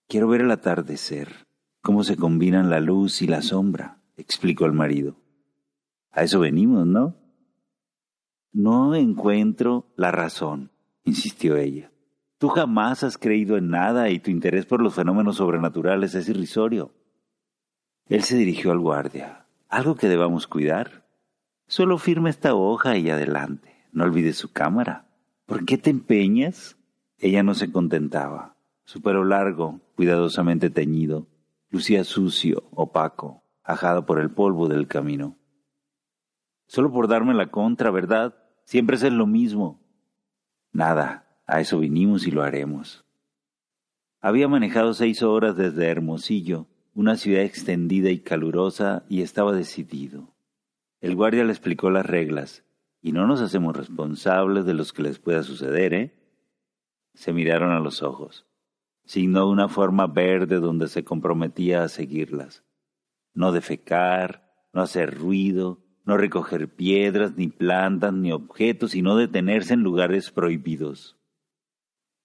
[0.07, 1.45] Quiero ver el atardecer,
[1.81, 5.17] cómo se combinan la luz y la sombra, explicó el marido.
[6.11, 7.15] A eso venimos, ¿no?
[8.51, 10.71] No encuentro la razón,
[11.03, 11.91] insistió ella.
[12.37, 16.93] Tú jamás has creído en nada y tu interés por los fenómenos sobrenaturales es irrisorio.
[18.07, 19.45] Él se dirigió al guardia.
[19.67, 21.04] ¿Algo que debamos cuidar?
[21.67, 23.75] Solo firma esta hoja y adelante.
[23.91, 25.07] No olvides su cámara.
[25.45, 26.77] ¿Por qué te empeñas?
[27.17, 28.55] Ella no se contentaba.
[28.83, 31.27] Su pelo largo, cuidadosamente teñido,
[31.71, 35.37] lucía sucio, opaco, ajado por el polvo del camino.
[36.67, 38.35] Solo por darme la contra, ¿verdad?
[38.63, 39.79] Siempre es lo mismo.
[40.71, 43.05] Nada, a eso vinimos y lo haremos.
[44.21, 50.34] Había manejado seis horas desde Hermosillo, una ciudad extendida y calurosa, y estaba decidido.
[51.05, 52.63] El guardia le explicó las reglas
[52.99, 56.15] y no nos hacemos responsables de los que les pueda suceder, ¿eh?
[57.13, 58.47] Se miraron a los ojos.
[59.03, 62.63] Signó una forma verde donde se comprometía a seguirlas.
[63.35, 69.75] No defecar, no hacer ruido, no recoger piedras, ni plantas, ni objetos, y no detenerse
[69.75, 71.19] en lugares prohibidos.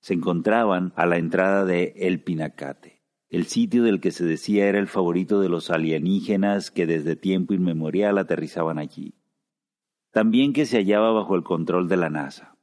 [0.01, 3.00] Se encontraban a la entrada de El Pinacate,
[3.31, 7.55] el sitio del que se decía era el favorito de los alienígenas que desde tiempo
[7.55, 9.15] inmemorial aterrizaban allí.
[10.11, 12.57] También que se hallaba bajo el control de la NASA.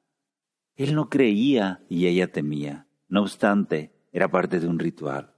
[0.75, 2.88] Él no creía y ella temía.
[3.08, 5.34] No obstante, era parte de un ritual.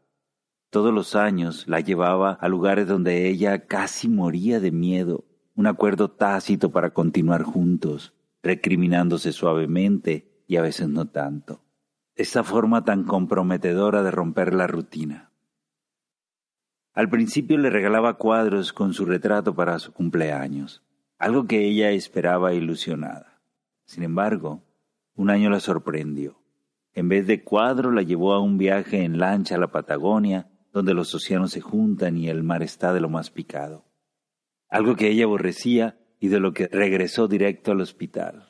[0.71, 6.09] Todos los años la llevaba a lugares donde ella casi moría de miedo, un acuerdo
[6.09, 11.61] tácito para continuar juntos, recriminándose suavemente y a veces no tanto.
[12.19, 15.31] Esa forma tan comprometedora de romper la rutina.
[16.93, 20.83] Al principio le regalaba cuadros con su retrato para su cumpleaños,
[21.17, 23.39] algo que ella esperaba ilusionada.
[23.85, 24.65] Sin embargo,
[25.15, 26.41] un año la sorprendió.
[26.93, 30.93] En vez de cuadro la llevó a un viaje en lancha a la Patagonia donde
[30.93, 33.85] los océanos se juntan y el mar está de lo más picado.
[34.67, 38.48] Algo que ella aborrecía y de lo que regresó directo al hospital.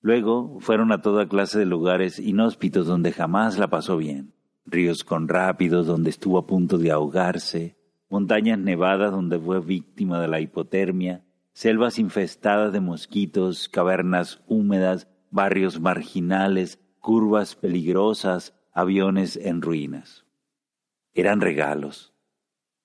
[0.00, 4.34] Luego fueron a toda clase de lugares inhóspitos donde jamás la pasó bien.
[4.64, 7.76] Ríos con rápidos donde estuvo a punto de ahogarse,
[8.08, 15.80] montañas nevadas donde fue víctima de la hipotermia, selvas infestadas de mosquitos, cavernas húmedas, barrios
[15.80, 20.24] marginales, curvas peligrosas, aviones en ruinas
[21.14, 22.12] eran regalos.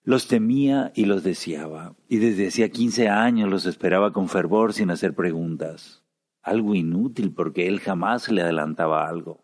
[0.04, 4.92] Los temía y los deseaba, y desde hacía quince años los esperaba con fervor sin
[4.92, 6.04] hacer preguntas.
[6.46, 9.44] Algo inútil porque él jamás le adelantaba algo.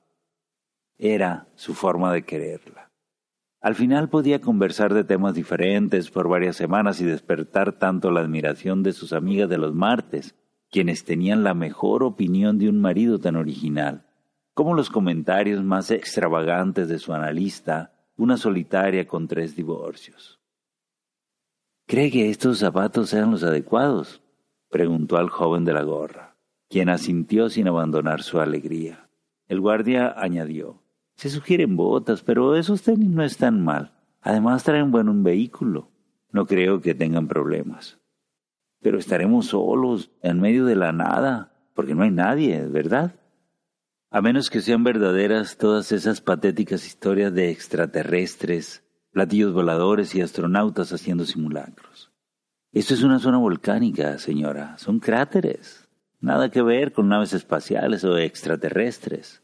[1.00, 2.92] Era su forma de quererla.
[3.60, 8.84] Al final podía conversar de temas diferentes por varias semanas y despertar tanto la admiración
[8.84, 10.36] de sus amigas de los martes,
[10.70, 14.06] quienes tenían la mejor opinión de un marido tan original,
[14.54, 20.40] como los comentarios más extravagantes de su analista una solitaria con tres divorcios.
[21.88, 24.22] ¿Cree que estos zapatos sean los adecuados?
[24.70, 26.31] preguntó al joven de la gorra,
[26.72, 29.10] quien asintió sin abandonar su alegría.
[29.48, 30.82] El guardia añadió,
[31.16, 33.92] se sugieren botas, pero esos tenis no están mal.
[34.22, 35.92] Además traen buen un vehículo.
[36.32, 38.00] No creo que tengan problemas.
[38.82, 43.16] Pero estaremos solos, en medio de la nada, porque no hay nadie, ¿verdad?
[44.10, 50.94] A menos que sean verdaderas todas esas patéticas historias de extraterrestres, platillos voladores y astronautas
[50.94, 52.12] haciendo simulacros.
[52.72, 54.78] Esto es una zona volcánica, señora.
[54.78, 55.81] Son cráteres.
[56.22, 59.42] Nada que ver con naves espaciales o extraterrestres.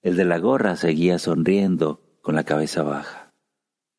[0.00, 3.34] El de la gorra seguía sonriendo con la cabeza baja.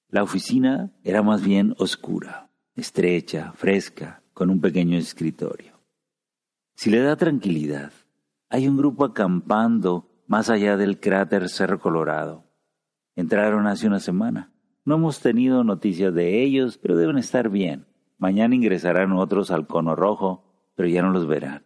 [0.09, 5.79] La oficina era más bien oscura, estrecha, fresca, con un pequeño escritorio.
[6.73, 7.91] Si le da tranquilidad,
[8.49, 12.43] hay un grupo acampando más allá del cráter Cerro Colorado.
[13.15, 14.51] Entraron hace una semana.
[14.83, 17.85] No hemos tenido noticias de ellos, pero deben estar bien.
[18.17, 21.65] Mañana ingresarán otros al cono rojo, pero ya no los verán.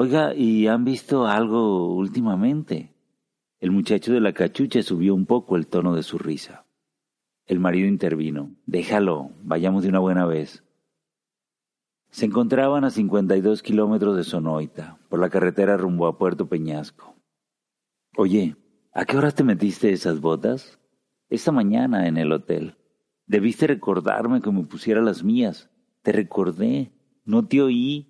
[0.00, 2.94] Oiga, ¿y han visto algo últimamente?
[3.58, 6.66] El muchacho de la cachucha subió un poco el tono de su risa.
[7.46, 8.52] El marido intervino.
[8.64, 10.62] Déjalo, vayamos de una buena vez.
[12.10, 17.16] Se encontraban a 52 kilómetros de Sonoita, por la carretera rumbo a Puerto Peñasco.
[18.16, 18.54] Oye,
[18.92, 20.78] ¿a qué hora te metiste esas botas?
[21.28, 22.76] Esta mañana en el hotel.
[23.26, 25.70] Debiste recordarme que me pusiera las mías.
[26.02, 26.92] Te recordé,
[27.24, 28.07] no te oí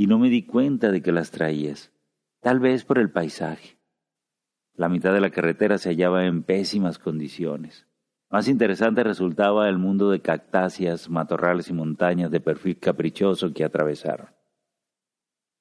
[0.00, 1.92] y no me di cuenta de que las traías.
[2.40, 3.76] Tal vez por el paisaje.
[4.74, 7.86] La mitad de la carretera se hallaba en pésimas condiciones.
[8.30, 14.30] Más interesante resultaba el mundo de cactáceas, matorrales y montañas de perfil caprichoso que atravesaron.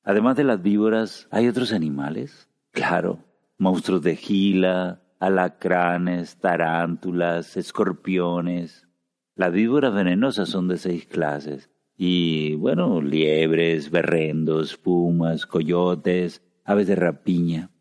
[0.04, 2.47] Además de las víboras, ¿hay otros animales?
[2.71, 3.25] Claro,
[3.58, 8.88] monstruos de gila, alacranes, tarántulas, escorpiones.
[9.36, 11.69] Las víboras venenosas son de seis clases.
[12.02, 17.72] Y bueno, liebres, berrendos, pumas, coyotes, aves de rapiña.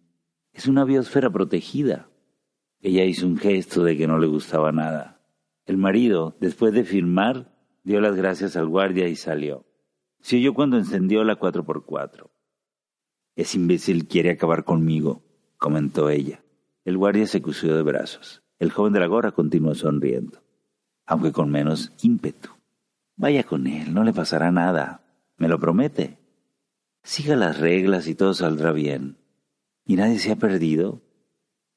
[0.53, 2.11] Es una biosfera protegida.
[2.81, 5.25] Ella hizo un gesto de que no le gustaba nada.
[5.67, 7.55] El marido, después de firmar,
[7.85, 9.67] dio las gracias al guardia y salió.
[10.21, 12.29] Se oyó cuando encendió la 4x4.
[13.37, 15.23] Ese imbécil quiere acabar conmigo,
[15.59, 16.43] comentó ella.
[16.85, 18.43] El guardia se crució de brazos.
[18.59, 20.43] El joven de la gorra continuó sonriendo,
[21.07, 22.58] aunque con menos ímpetu.
[23.19, 25.03] Vaya con él, no le pasará nada.
[25.39, 26.19] ¿Me lo promete?
[27.03, 29.17] Siga las reglas y todo saldrá bien.
[29.85, 31.03] ¿Y nadie se ha perdido?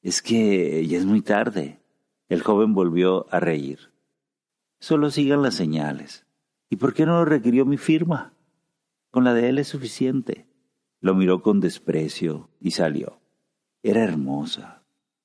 [0.02, 1.80] Es que ya es muy tarde.
[2.28, 3.90] El joven volvió a reír.
[4.78, 6.26] Solo sigan las señales.
[6.70, 8.34] ¿Y por qué no lo requirió mi firma?
[9.10, 10.46] Con la de él es suficiente.
[11.00, 13.20] Lo miró con desprecio y salió.
[13.82, 14.84] Era hermosa.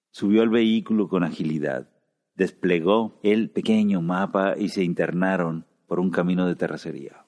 [0.10, 1.92] Subió al vehículo con agilidad.
[2.34, 7.26] Desplegó el pequeño mapa y se internaron por un camino de terracería.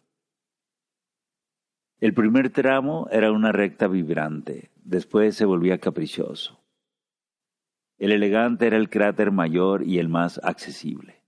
[1.99, 6.60] El primer tramo era una recta vibrante, después se volvía caprichoso.
[7.97, 11.24] El elegante era el cráter mayor y el más accesible.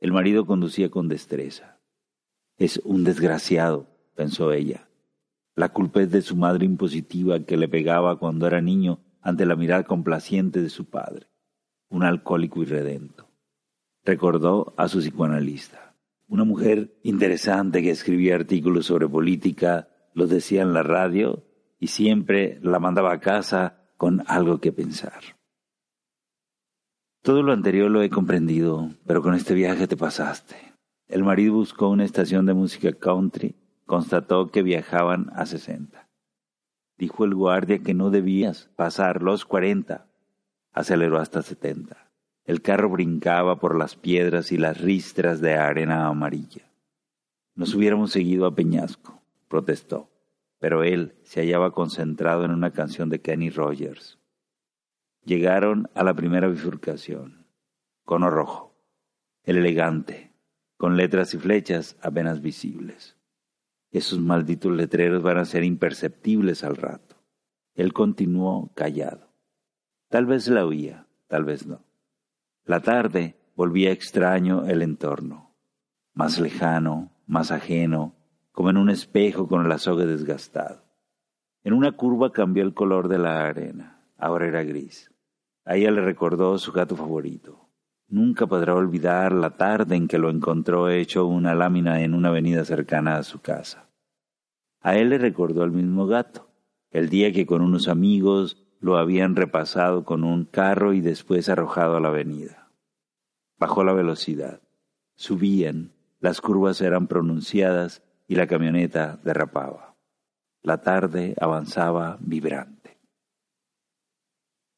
[0.00, 1.78] El marido conducía con destreza.
[2.58, 4.88] Es un desgraciado, pensó ella.
[5.54, 9.56] La culpa es de su madre impositiva que le pegaba cuando era niño ante la
[9.56, 11.28] mirada complaciente de su padre,
[11.88, 13.28] un alcohólico irredento.
[14.04, 15.91] Recordó a su psicoanalista,
[16.32, 21.44] una mujer interesante que escribía artículos sobre política, los decía en la radio
[21.78, 25.20] y siempre la mandaba a casa con algo que pensar.
[27.20, 30.56] Todo lo anterior lo he comprendido, pero con este viaje te pasaste.
[31.06, 33.54] El marido buscó una estación de música country,
[33.84, 36.08] constató que viajaban a 60.
[36.96, 40.06] Dijo el guardia que no debías pasar los 40.
[40.72, 42.10] Aceleró hasta 70.
[42.44, 46.72] El carro brincaba por las piedras y las ristras de arena amarilla.
[47.54, 50.10] Nos hubiéramos seguido a Peñasco, protestó,
[50.58, 54.18] pero él se hallaba concentrado en una canción de Kenny Rogers.
[55.24, 57.46] Llegaron a la primera bifurcación.
[58.04, 58.74] Cono rojo.
[59.44, 60.32] El elegante,
[60.76, 63.16] con letras y flechas apenas visibles.
[63.92, 67.16] Esos malditos letreros van a ser imperceptibles al rato.
[67.74, 69.32] Él continuó callado.
[70.08, 71.84] Tal vez la oía, tal vez no.
[72.72, 75.54] La tarde volvía extraño el entorno,
[76.14, 78.14] más lejano, más ajeno,
[78.50, 80.82] como en un espejo con el azogue desgastado.
[81.64, 85.12] En una curva cambió el color de la arena, ahora era gris.
[85.66, 87.68] A ella le recordó su gato favorito.
[88.08, 92.64] Nunca podrá olvidar la tarde en que lo encontró hecho una lámina en una avenida
[92.64, 93.90] cercana a su casa.
[94.80, 96.48] A él le recordó el mismo gato,
[96.90, 101.98] el día que con unos amigos lo habían repasado con un carro y después arrojado
[101.98, 102.61] a la avenida.
[103.62, 104.60] Bajó la velocidad.
[105.14, 109.94] Subían, las curvas eran pronunciadas y la camioneta derrapaba.
[110.62, 112.98] La tarde avanzaba vibrante.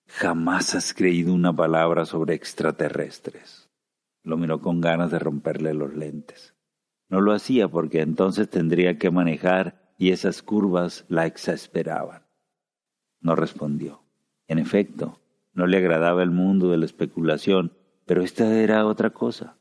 [0.07, 3.71] Jamás has creído una palabra sobre extraterrestres.
[4.23, 6.55] Lo miró con ganas de romperle los lentes.
[7.09, 12.27] No lo hacía porque entonces tendría que manejar y esas curvas la exasperaban.
[13.23, 14.03] No respondió.
[14.47, 15.23] En efecto,
[15.55, 17.73] no le agradaba el mundo de la especulación,
[18.07, 19.57] pero esta era otra cosa.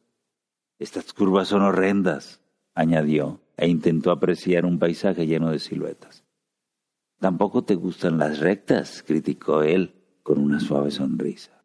[0.79, 2.41] Estas curvas son horrendas,
[2.73, 6.23] añadió, e intentó apreciar un paisaje lleno de siluetas.
[7.19, 11.63] Tampoco te gustan las rectas, criticó él, con una suave sonrisa,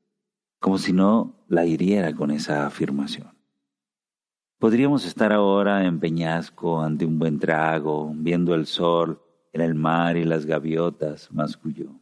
[0.60, 3.36] como si no la hiriera con esa afirmación.
[4.58, 9.22] Podríamos estar ahora en Peñasco ante un buen trago, viendo el sol
[9.52, 11.92] en el mar y las gaviotas, masculló.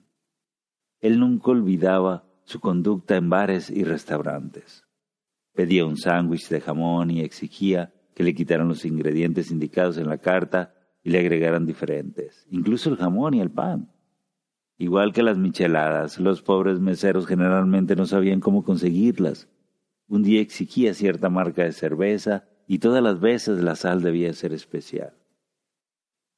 [1.00, 4.84] Él nunca olvidaba su conducta en bares y restaurantes.
[5.52, 10.18] Pedía un sándwich de jamón y exigía que le quitaran los ingredientes indicados en la
[10.18, 13.92] carta y le agregaran diferentes, incluso el jamón y el pan.
[14.78, 19.48] Igual que las micheladas, los pobres meseros generalmente no sabían cómo conseguirlas.
[20.06, 24.52] Un día exigía cierta marca de cerveza y todas las veces la sal debía ser
[24.52, 25.14] especial.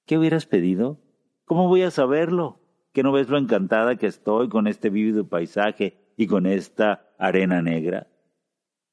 [0.07, 1.01] ¿Qué hubieras pedido?
[1.45, 2.58] ¿Cómo voy a saberlo?
[2.93, 7.62] ¿Que no ves lo encantada que estoy con este vívido paisaje y con esta arena
[7.62, 8.07] negra?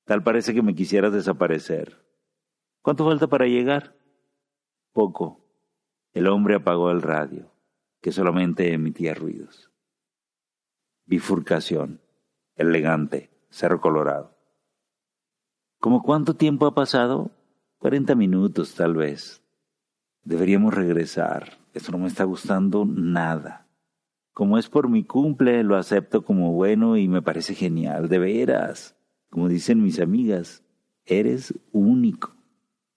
[0.06, 2.06] Tal parece que me quisieras desaparecer.
[2.82, 3.96] ¿Cuánto falta para llegar?
[4.94, 5.42] Poco.
[6.14, 7.52] El hombre apagó el radio
[8.02, 9.72] que solamente emitía ruidos.
[11.08, 12.02] Bifurcación,
[12.56, 14.38] elegante, Cerro Colorado.
[15.80, 17.32] ¿Cómo cuánto tiempo ha pasado?
[17.80, 19.44] Cuarenta minutos, tal vez.
[20.24, 21.58] Deberíamos regresar.
[21.74, 23.65] Esto no me está gustando nada.
[24.36, 28.98] Como es por mi cumple, lo acepto como bueno y me parece genial, de veras.
[29.30, 30.62] Como dicen mis amigas,
[31.06, 32.36] eres único.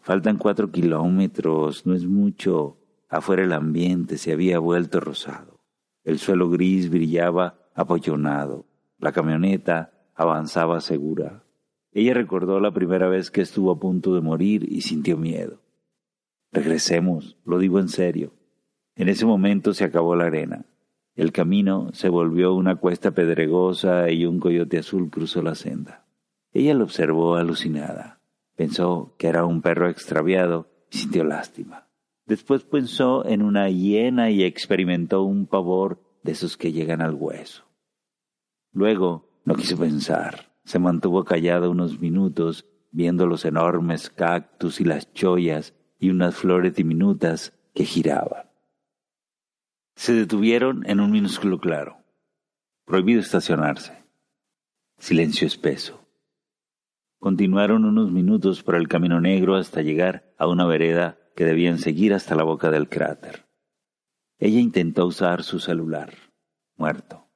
[0.00, 2.78] Faltan cuatro kilómetros, no es mucho.
[3.08, 5.60] Afuera el ambiente se había vuelto rosado.
[6.02, 8.66] El suelo gris brillaba apollonado.
[8.98, 11.44] La camioneta avanzaba segura.
[11.92, 15.62] Ella recordó la primera vez que estuvo a punto de morir y sintió miedo.
[16.50, 18.32] Regresemos, lo digo en serio.
[18.96, 20.66] En ese momento se acabó la arena.
[21.18, 26.06] El camino se volvió una cuesta pedregosa y un coyote azul cruzó la senda.
[26.52, 28.20] Ella lo observó alucinada.
[28.54, 31.88] Pensó que era un perro extraviado y sintió lástima.
[32.24, 37.64] Después pensó en una hiena y experimentó un pavor de esos que llegan al hueso.
[38.72, 45.12] Luego no quiso pensar, se mantuvo callado unos minutos viendo los enormes cactus y las
[45.14, 48.47] chollas y unas flores diminutas que giraban.
[49.98, 51.98] Se detuvieron en un minúsculo claro.
[52.84, 54.04] Prohibido estacionarse.
[54.96, 56.06] Silencio espeso.
[57.18, 62.14] Continuaron unos minutos por el camino negro hasta llegar a una vereda que debían seguir
[62.14, 63.46] hasta la boca del cráter.
[64.38, 66.14] Ella intentó usar su celular,
[66.76, 67.26] muerto.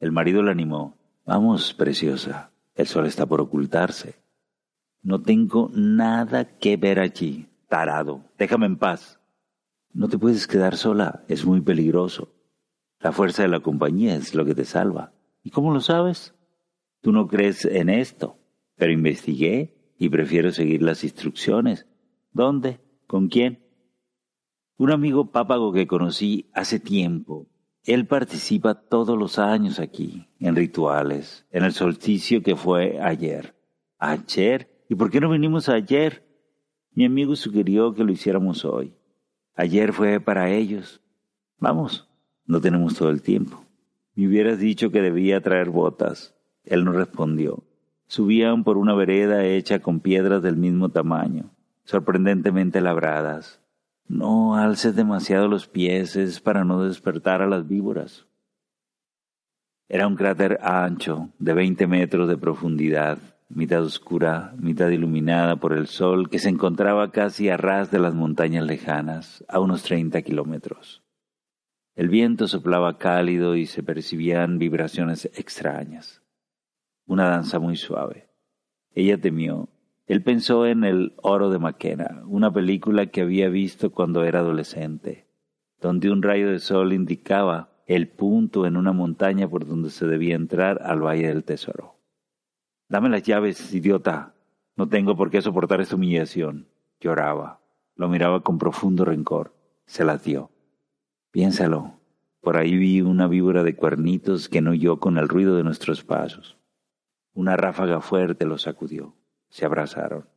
[0.00, 4.16] El marido la animó Vamos, preciosa, el sol está por ocultarse.
[5.02, 8.24] No tengo nada que ver allí, tarado.
[8.38, 9.20] Déjame en paz.
[9.96, 12.34] No te puedes quedar sola, es muy peligroso.
[13.00, 15.12] La fuerza de la compañía es lo que te salva.
[15.42, 16.34] ¿Y cómo lo sabes?
[17.00, 18.38] Tú no crees en esto,
[18.76, 21.86] pero investigué y prefiero seguir las instrucciones.
[22.32, 22.80] ¿Dónde?
[23.06, 23.64] ¿Con quién?
[24.76, 27.48] Un amigo pápago que conocí hace tiempo
[27.86, 33.54] él participa todos los años aquí, en rituales, en el solsticio que fue ayer.
[33.98, 34.84] ¿Ayer?
[34.88, 36.26] ¿Y por qué no vinimos ayer?
[36.90, 38.95] Mi amigo sugirió que lo hiciéramos hoy.
[39.56, 41.00] Ayer fue para ellos.
[41.58, 42.06] Vamos,
[42.44, 43.64] no tenemos todo el tiempo.
[44.14, 46.34] Me hubieras dicho que debía traer botas.
[46.64, 47.64] Él no respondió.
[48.06, 51.50] Subían por una vereda hecha con piedras del mismo tamaño,
[51.84, 53.60] sorprendentemente labradas.
[54.06, 58.26] No alces demasiado los pies, es para no despertar a las víboras.
[59.88, 63.18] Era un cráter ancho, de 20 metros de profundidad,
[63.48, 68.14] mitad oscura, mitad iluminada por el sol, que se encontraba casi a ras de las
[68.14, 71.02] montañas lejanas, a unos 30 kilómetros.
[71.94, 76.22] El viento soplaba cálido y se percibían vibraciones extrañas.
[77.06, 78.28] Una danza muy suave.
[78.94, 79.68] Ella temió
[80.06, 85.26] él pensó en El Oro de Maquena, una película que había visto cuando era adolescente,
[85.80, 90.36] donde un rayo de sol indicaba el punto en una montaña por donde se debía
[90.36, 91.95] entrar al Valle del Tesoro.
[92.88, 94.34] Dame las llaves, idiota.
[94.76, 96.68] No tengo por qué soportar esta humillación.
[97.00, 97.60] Lloraba.
[97.94, 99.54] Lo miraba con profundo rencor.
[99.86, 100.50] Se las dio.
[101.30, 102.00] Piénsalo.
[102.40, 106.04] Por ahí vi una víbora de cuernitos que no oyó con el ruido de nuestros
[106.04, 106.56] pasos.
[107.34, 109.14] Una ráfaga fuerte lo sacudió
[109.48, 110.28] se abrazaron.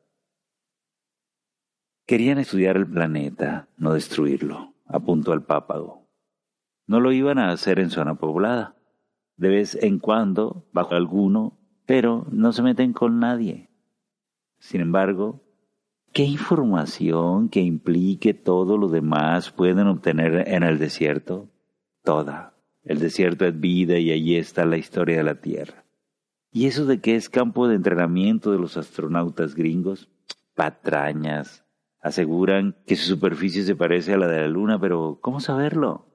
[2.05, 6.07] Querían estudiar el planeta, no destruirlo, apuntó el pápago.
[6.87, 8.75] No lo iban a hacer en zona poblada.
[9.35, 11.59] De vez en cuando, bajo alguno,
[11.89, 13.67] pero no se meten con nadie.
[14.59, 15.41] Sin embargo,
[16.13, 21.49] ¿qué información que implique todo lo demás pueden obtener en el desierto?
[22.03, 22.53] Toda.
[22.83, 25.83] El desierto es vida y allí está la historia de la Tierra.
[26.51, 30.11] ¿Y eso de que es campo de entrenamiento de los astronautas gringos?
[30.53, 31.65] Patrañas.
[32.01, 36.05] Aseguran que su superficie se parece a la de la Luna, pero ¿cómo saberlo?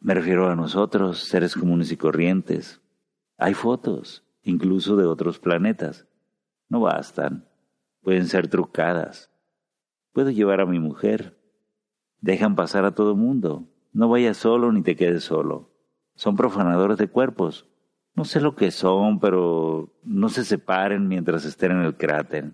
[0.00, 2.80] Me refiero a nosotros, seres comunes y corrientes.
[3.36, 6.06] Hay fotos, incluso de otros planetas.
[6.68, 7.46] No bastan.
[8.02, 9.30] Pueden ser trucadas.
[10.12, 11.38] Puedo llevar a mi mujer.
[12.20, 13.68] Dejan pasar a todo mundo.
[13.92, 15.70] No vayas solo ni te quedes solo.
[16.14, 17.68] Son profanadores de cuerpos.
[18.14, 22.52] No sé lo que son, pero no se separen mientras estén en el cráter.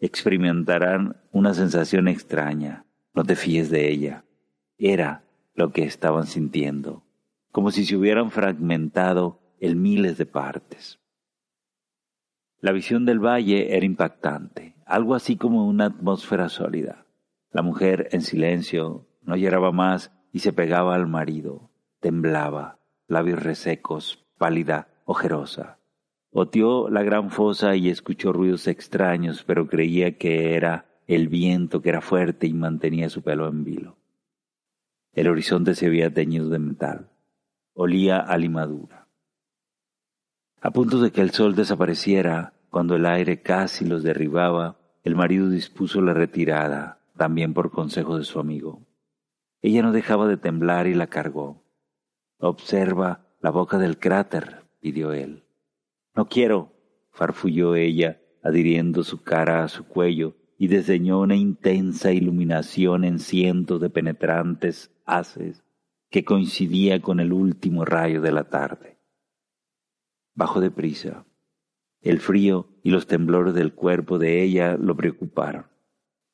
[0.00, 2.84] Experimentarán una sensación extraña.
[3.14, 4.24] No te fíes de ella.
[4.76, 5.24] Era
[5.54, 7.04] lo que estaban sintiendo,
[7.52, 10.98] como si se hubieran fragmentado en miles de partes.
[12.64, 17.04] La visión del valle era impactante, algo así como una atmósfera sólida.
[17.52, 21.68] La mujer, en silencio, no lloraba más y se pegaba al marido.
[22.00, 25.76] Temblaba, labios resecos, pálida, ojerosa.
[26.30, 31.90] Oteó la gran fosa y escuchó ruidos extraños, pero creía que era el viento que
[31.90, 33.98] era fuerte y mantenía su pelo en vilo.
[35.12, 37.10] El horizonte se había teñido de metal.
[37.74, 39.03] Olía a limadura.
[40.64, 45.50] A punto de que el sol desapareciera, cuando el aire casi los derribaba, el marido
[45.50, 48.80] dispuso la retirada, también por consejo de su amigo.
[49.60, 51.62] Ella no dejaba de temblar y la cargó.
[52.38, 55.44] Observa la boca del cráter, pidió él.
[56.16, 56.72] No quiero,
[57.10, 63.82] farfulló ella, adhiriendo su cara a su cuello, y desdeñó una intensa iluminación en cientos
[63.82, 65.62] de penetrantes haces
[66.08, 68.93] que coincidía con el último rayo de la tarde.
[70.34, 71.24] Bajó deprisa.
[72.00, 75.66] El frío y los temblores del cuerpo de ella lo preocuparon.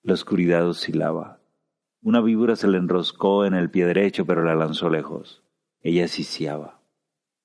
[0.03, 1.41] La oscuridad oscilaba.
[2.03, 5.45] Una víbora se le enroscó en el pie derecho, pero la lanzó lejos.
[5.83, 6.81] Ella sisiaba.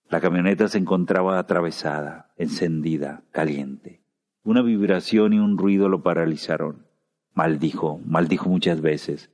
[0.10, 4.01] La camioneta se encontraba atravesada, encendida, caliente.
[4.43, 6.86] Una vibración y un ruido lo paralizaron.
[7.34, 9.30] Maldijo, maldijo muchas veces.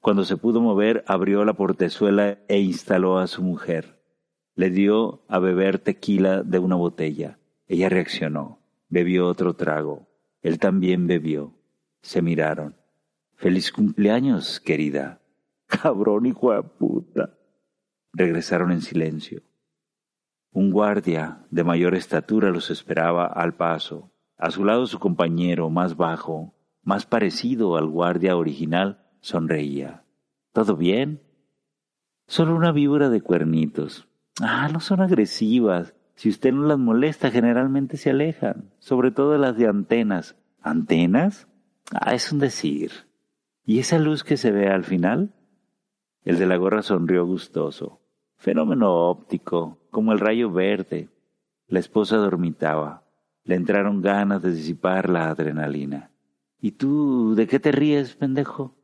[0.00, 4.03] Cuando se pudo mover, abrió la portezuela e instaló a su mujer.
[4.56, 7.38] Le dio a beber tequila de una botella.
[7.66, 8.60] Ella reaccionó.
[8.88, 10.06] Bebió otro trago.
[10.42, 11.54] Él también bebió.
[12.02, 12.76] Se miraron.
[13.34, 15.20] Feliz cumpleaños, querida.
[15.66, 17.36] Cabrón hijo de puta.
[18.12, 19.42] Regresaron en silencio.
[20.52, 24.12] Un guardia de mayor estatura los esperaba al paso.
[24.36, 30.04] A su lado su compañero, más bajo, más parecido al guardia original, sonreía.
[30.52, 31.22] ¿Todo bien?
[32.28, 34.06] Solo una víbora de cuernitos.
[34.40, 35.94] Ah, no son agresivas.
[36.16, 40.36] Si usted no las molesta, generalmente se alejan, sobre todo las de antenas.
[40.62, 41.48] ¿Antenas?
[41.92, 42.92] Ah, es un decir.
[43.64, 45.32] ¿Y esa luz que se ve al final?
[46.24, 48.00] El de la gorra sonrió gustoso.
[48.36, 51.08] Fenómeno óptico, como el rayo verde.
[51.68, 53.04] La esposa dormitaba.
[53.42, 56.10] Le entraron ganas de disipar la adrenalina.
[56.60, 58.74] ¿Y tú de qué te ríes, pendejo?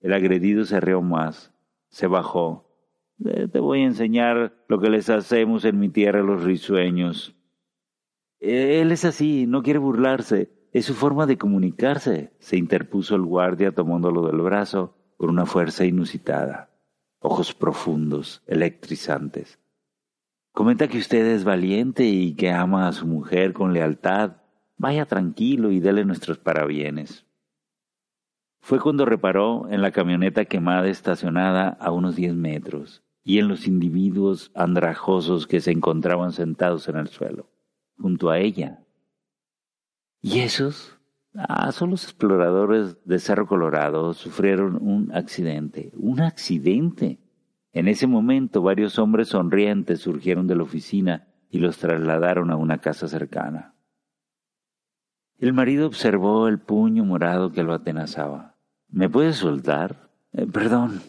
[0.00, 1.52] El agredido se rió más.
[1.88, 2.63] Se bajó.
[3.22, 7.36] Te voy a enseñar lo que les hacemos en mi tierra los risueños.
[8.40, 10.50] Él es así, no quiere burlarse.
[10.72, 15.84] Es su forma de comunicarse, se interpuso el guardia tomándolo del brazo con una fuerza
[15.84, 16.70] inusitada.
[17.20, 19.60] Ojos profundos, electrizantes.
[20.52, 24.38] Comenta que usted es valiente y que ama a su mujer con lealtad.
[24.76, 27.24] Vaya tranquilo y dele nuestros parabienes.
[28.60, 33.66] Fue cuando reparó en la camioneta quemada estacionada a unos diez metros y en los
[33.66, 37.48] individuos andrajosos que se encontraban sentados en el suelo,
[37.98, 38.84] junto a ella.
[40.20, 40.98] ¿Y esos?
[41.34, 44.14] Ah, son los exploradores de Cerro Colorado.
[44.14, 45.90] Sufrieron un accidente.
[45.96, 47.18] Un accidente.
[47.72, 52.78] En ese momento varios hombres sonrientes surgieron de la oficina y los trasladaron a una
[52.78, 53.74] casa cercana.
[55.38, 58.54] El marido observó el puño morado que lo atenazaba.
[58.88, 60.10] ¿Me puedes soltar?
[60.32, 61.02] Eh, perdón,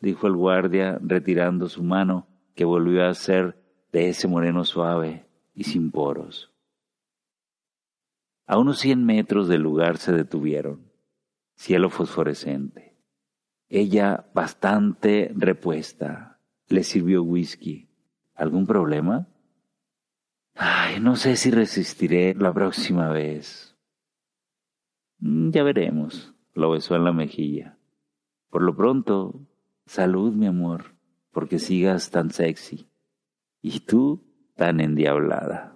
[0.00, 3.56] dijo el guardia retirando su mano, que volvió a ser
[3.92, 6.52] de ese moreno suave y sin poros.
[8.46, 10.90] A unos cien metros del lugar se detuvieron.
[11.54, 12.96] Cielo fosforescente.
[13.68, 17.88] Ella, bastante repuesta, le sirvió whisky.
[18.34, 19.28] ¿Algún problema?
[20.54, 23.76] Ay, no sé si resistiré la próxima vez.
[25.18, 27.78] Mm, ya veremos, lo besó en la mejilla.
[28.48, 29.46] Por lo pronto,
[29.90, 30.94] salud, mi amor,
[31.32, 32.86] porque sigas tan sexy.
[33.60, 34.22] Y tú
[34.54, 35.74] tan endiablada.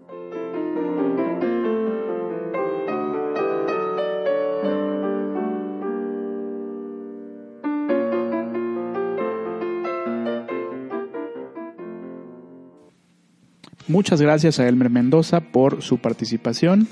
[13.88, 16.86] Muchas gracias a Elmer Mendoza por su participación.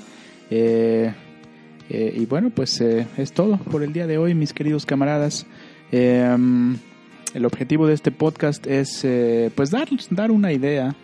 [0.49, 1.13] Eh,
[1.89, 5.47] eh, y bueno, pues eh, es todo por el día de hoy, mis queridos camaradas.
[7.33, 9.05] El objetivo de este podcast es
[9.55, 10.95] pues dar, dar una idea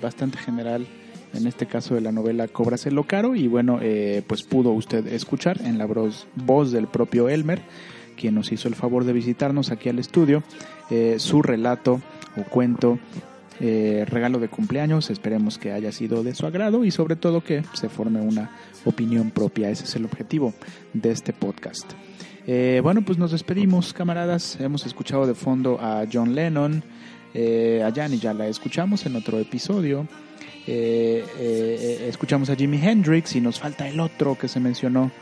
[0.00, 0.86] bastante general,
[1.34, 3.34] en este caso de la novela Cóbraselo Caro.
[3.34, 3.80] Y bueno,
[4.26, 7.62] pues pudo usted escuchar en la voz, del propio Elmer,
[8.16, 10.42] quien nos hizo el favor de visitarnos aquí al estudio,
[11.18, 12.00] su relato
[12.36, 12.98] o cuento
[13.60, 15.10] eh, regalo de cumpleaños.
[15.10, 18.50] Esperemos que haya sido de su agrado y sobre todo que se forme una
[18.84, 19.70] opinión propia.
[19.70, 20.54] Ese es el objetivo
[20.92, 21.92] de este podcast.
[22.50, 24.58] Eh, bueno, pues nos despedimos, camaradas.
[24.58, 26.82] Hemos escuchado de fondo a John Lennon.
[27.34, 30.08] Eh, a Janis ya la escuchamos en otro episodio.
[30.66, 35.12] escuchamos a Jimi Hendrix y nos falta el otro que se mencionó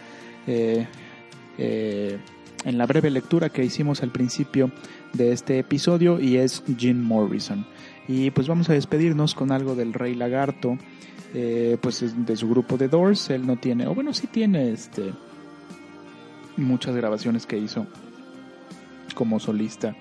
[2.67, 4.71] en la breve lectura que hicimos al principio
[5.13, 7.67] de este episodio y es Jim Morrison.
[8.07, 10.79] Y pues vamos a despedirnos con algo del Rey Lagarto,
[11.35, 13.31] eh, pues de su grupo de Doors.
[13.31, 15.13] Él no tiene, o bueno, sí tiene este
[16.57, 17.87] muchas grabaciones que hizo
[19.15, 19.97] como solista,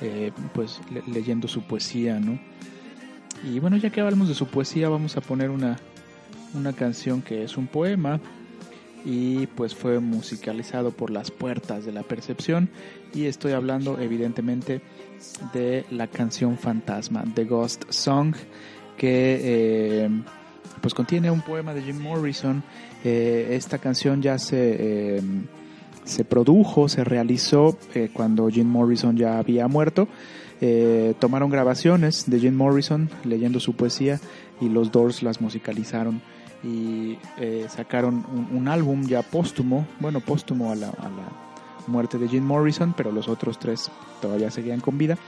[0.00, 2.38] eh, pues leyendo su poesía, ¿no?
[3.44, 5.78] Y bueno, ya que hablamos de su poesía, vamos a poner una,
[6.54, 8.20] una canción que es un poema
[9.04, 12.68] y pues fue musicalizado por las puertas de la percepción
[13.14, 14.82] y estoy hablando evidentemente
[15.52, 18.34] de la canción Fantasma, The Ghost Song,
[18.96, 20.10] que eh,
[20.80, 22.62] pues contiene un poema de Jim Morrison.
[23.04, 25.22] Eh, esta canción ya se,
[26.08, 27.76] se produjo, se realizó
[28.12, 30.08] cuando Jim Morrison ya había muerto.
[31.18, 34.20] tomaron grabaciones de Jim Morrison leyendo su poesía
[34.60, 36.20] y los Doors las musicalizaron
[36.64, 37.18] y
[37.68, 41.48] sacaron un, álbum ya póstumo, bueno, póstumo a la, a la
[41.88, 43.90] muerte de Jim Morrison, pero los otros tres
[44.20, 45.18] todavía seguían con vida,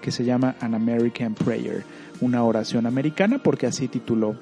[0.00, 1.84] que se llama An American Prayer,
[2.20, 4.36] una oración americana, porque así tituló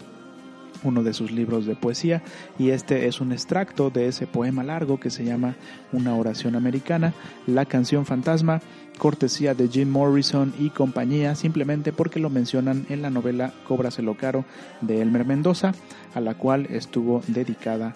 [0.82, 2.22] uno de sus libros de poesía
[2.58, 5.56] y este es un extracto de ese poema largo que se llama
[5.92, 7.14] Una oración americana,
[7.46, 8.60] la canción fantasma,
[8.98, 14.44] cortesía de Jim Morrison y compañía, simplemente porque lo mencionan en la novela Cóbraselo Caro
[14.80, 15.72] de Elmer Mendoza,
[16.14, 17.94] a la cual estuvo dedicada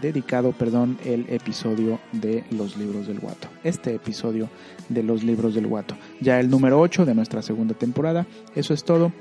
[0.00, 3.48] dedicado, perdón, el episodio de los libros del guato.
[3.62, 4.48] Este episodio
[4.88, 5.96] de los libros del guato.
[6.20, 8.26] Ya el número 8 de nuestra segunda temporada.
[8.54, 9.12] Eso es todo.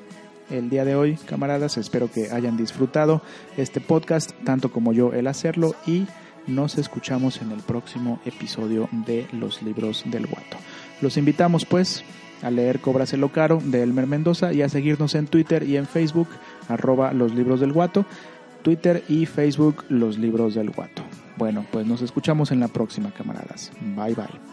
[0.54, 3.24] El día de hoy, camaradas, espero que hayan disfrutado
[3.58, 6.06] este podcast, tanto como yo el hacerlo, y
[6.46, 10.58] nos escuchamos en el próximo episodio de los libros del guato.
[11.02, 12.04] Los invitamos pues
[12.44, 16.28] a leer Cóbraselo Caro de Elmer Mendoza y a seguirnos en Twitter y en Facebook
[16.68, 18.06] arroba los libros del guato,
[18.62, 21.02] Twitter y Facebook los libros del guato.
[21.36, 23.72] Bueno, pues nos escuchamos en la próxima, camaradas.
[23.96, 24.53] Bye bye.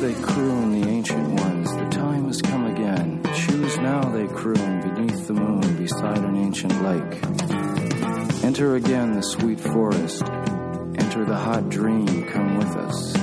[0.00, 3.20] They croon, the ancient ones, the time has come again.
[3.34, 8.44] Choose now, they croon, beneath the moon, beside an ancient lake.
[8.44, 10.22] Enter again the sweet forest.
[10.22, 13.16] Enter the hot dream, come with us.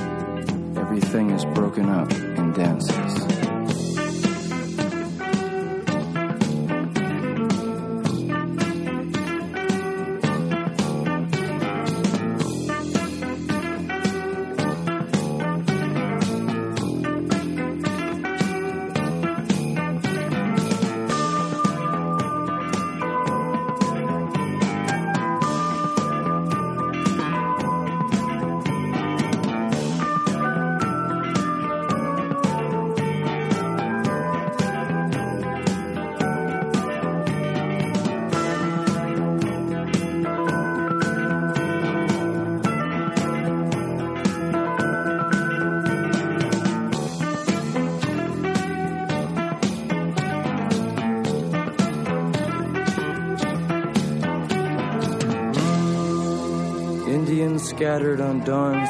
[0.76, 3.35] Everything is broken up and dances.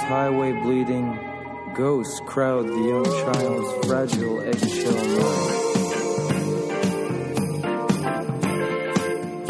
[0.06, 1.18] Highway bleeding,
[1.74, 5.66] ghosts crowd the young child's fragile eggshell mind.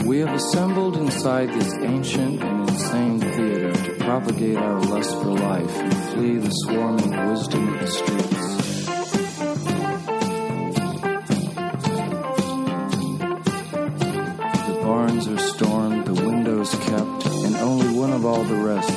[0.06, 5.76] We have assembled inside this ancient and insane theater to propagate our lust for life
[5.76, 8.86] and flee the swarming wisdom of the streets.
[14.68, 18.96] The barns are stormed, the windows kept, and only one of all the rest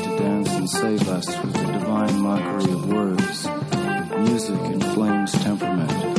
[0.70, 3.48] save us with the divine mockery of words,
[4.20, 6.19] music inflames temperament.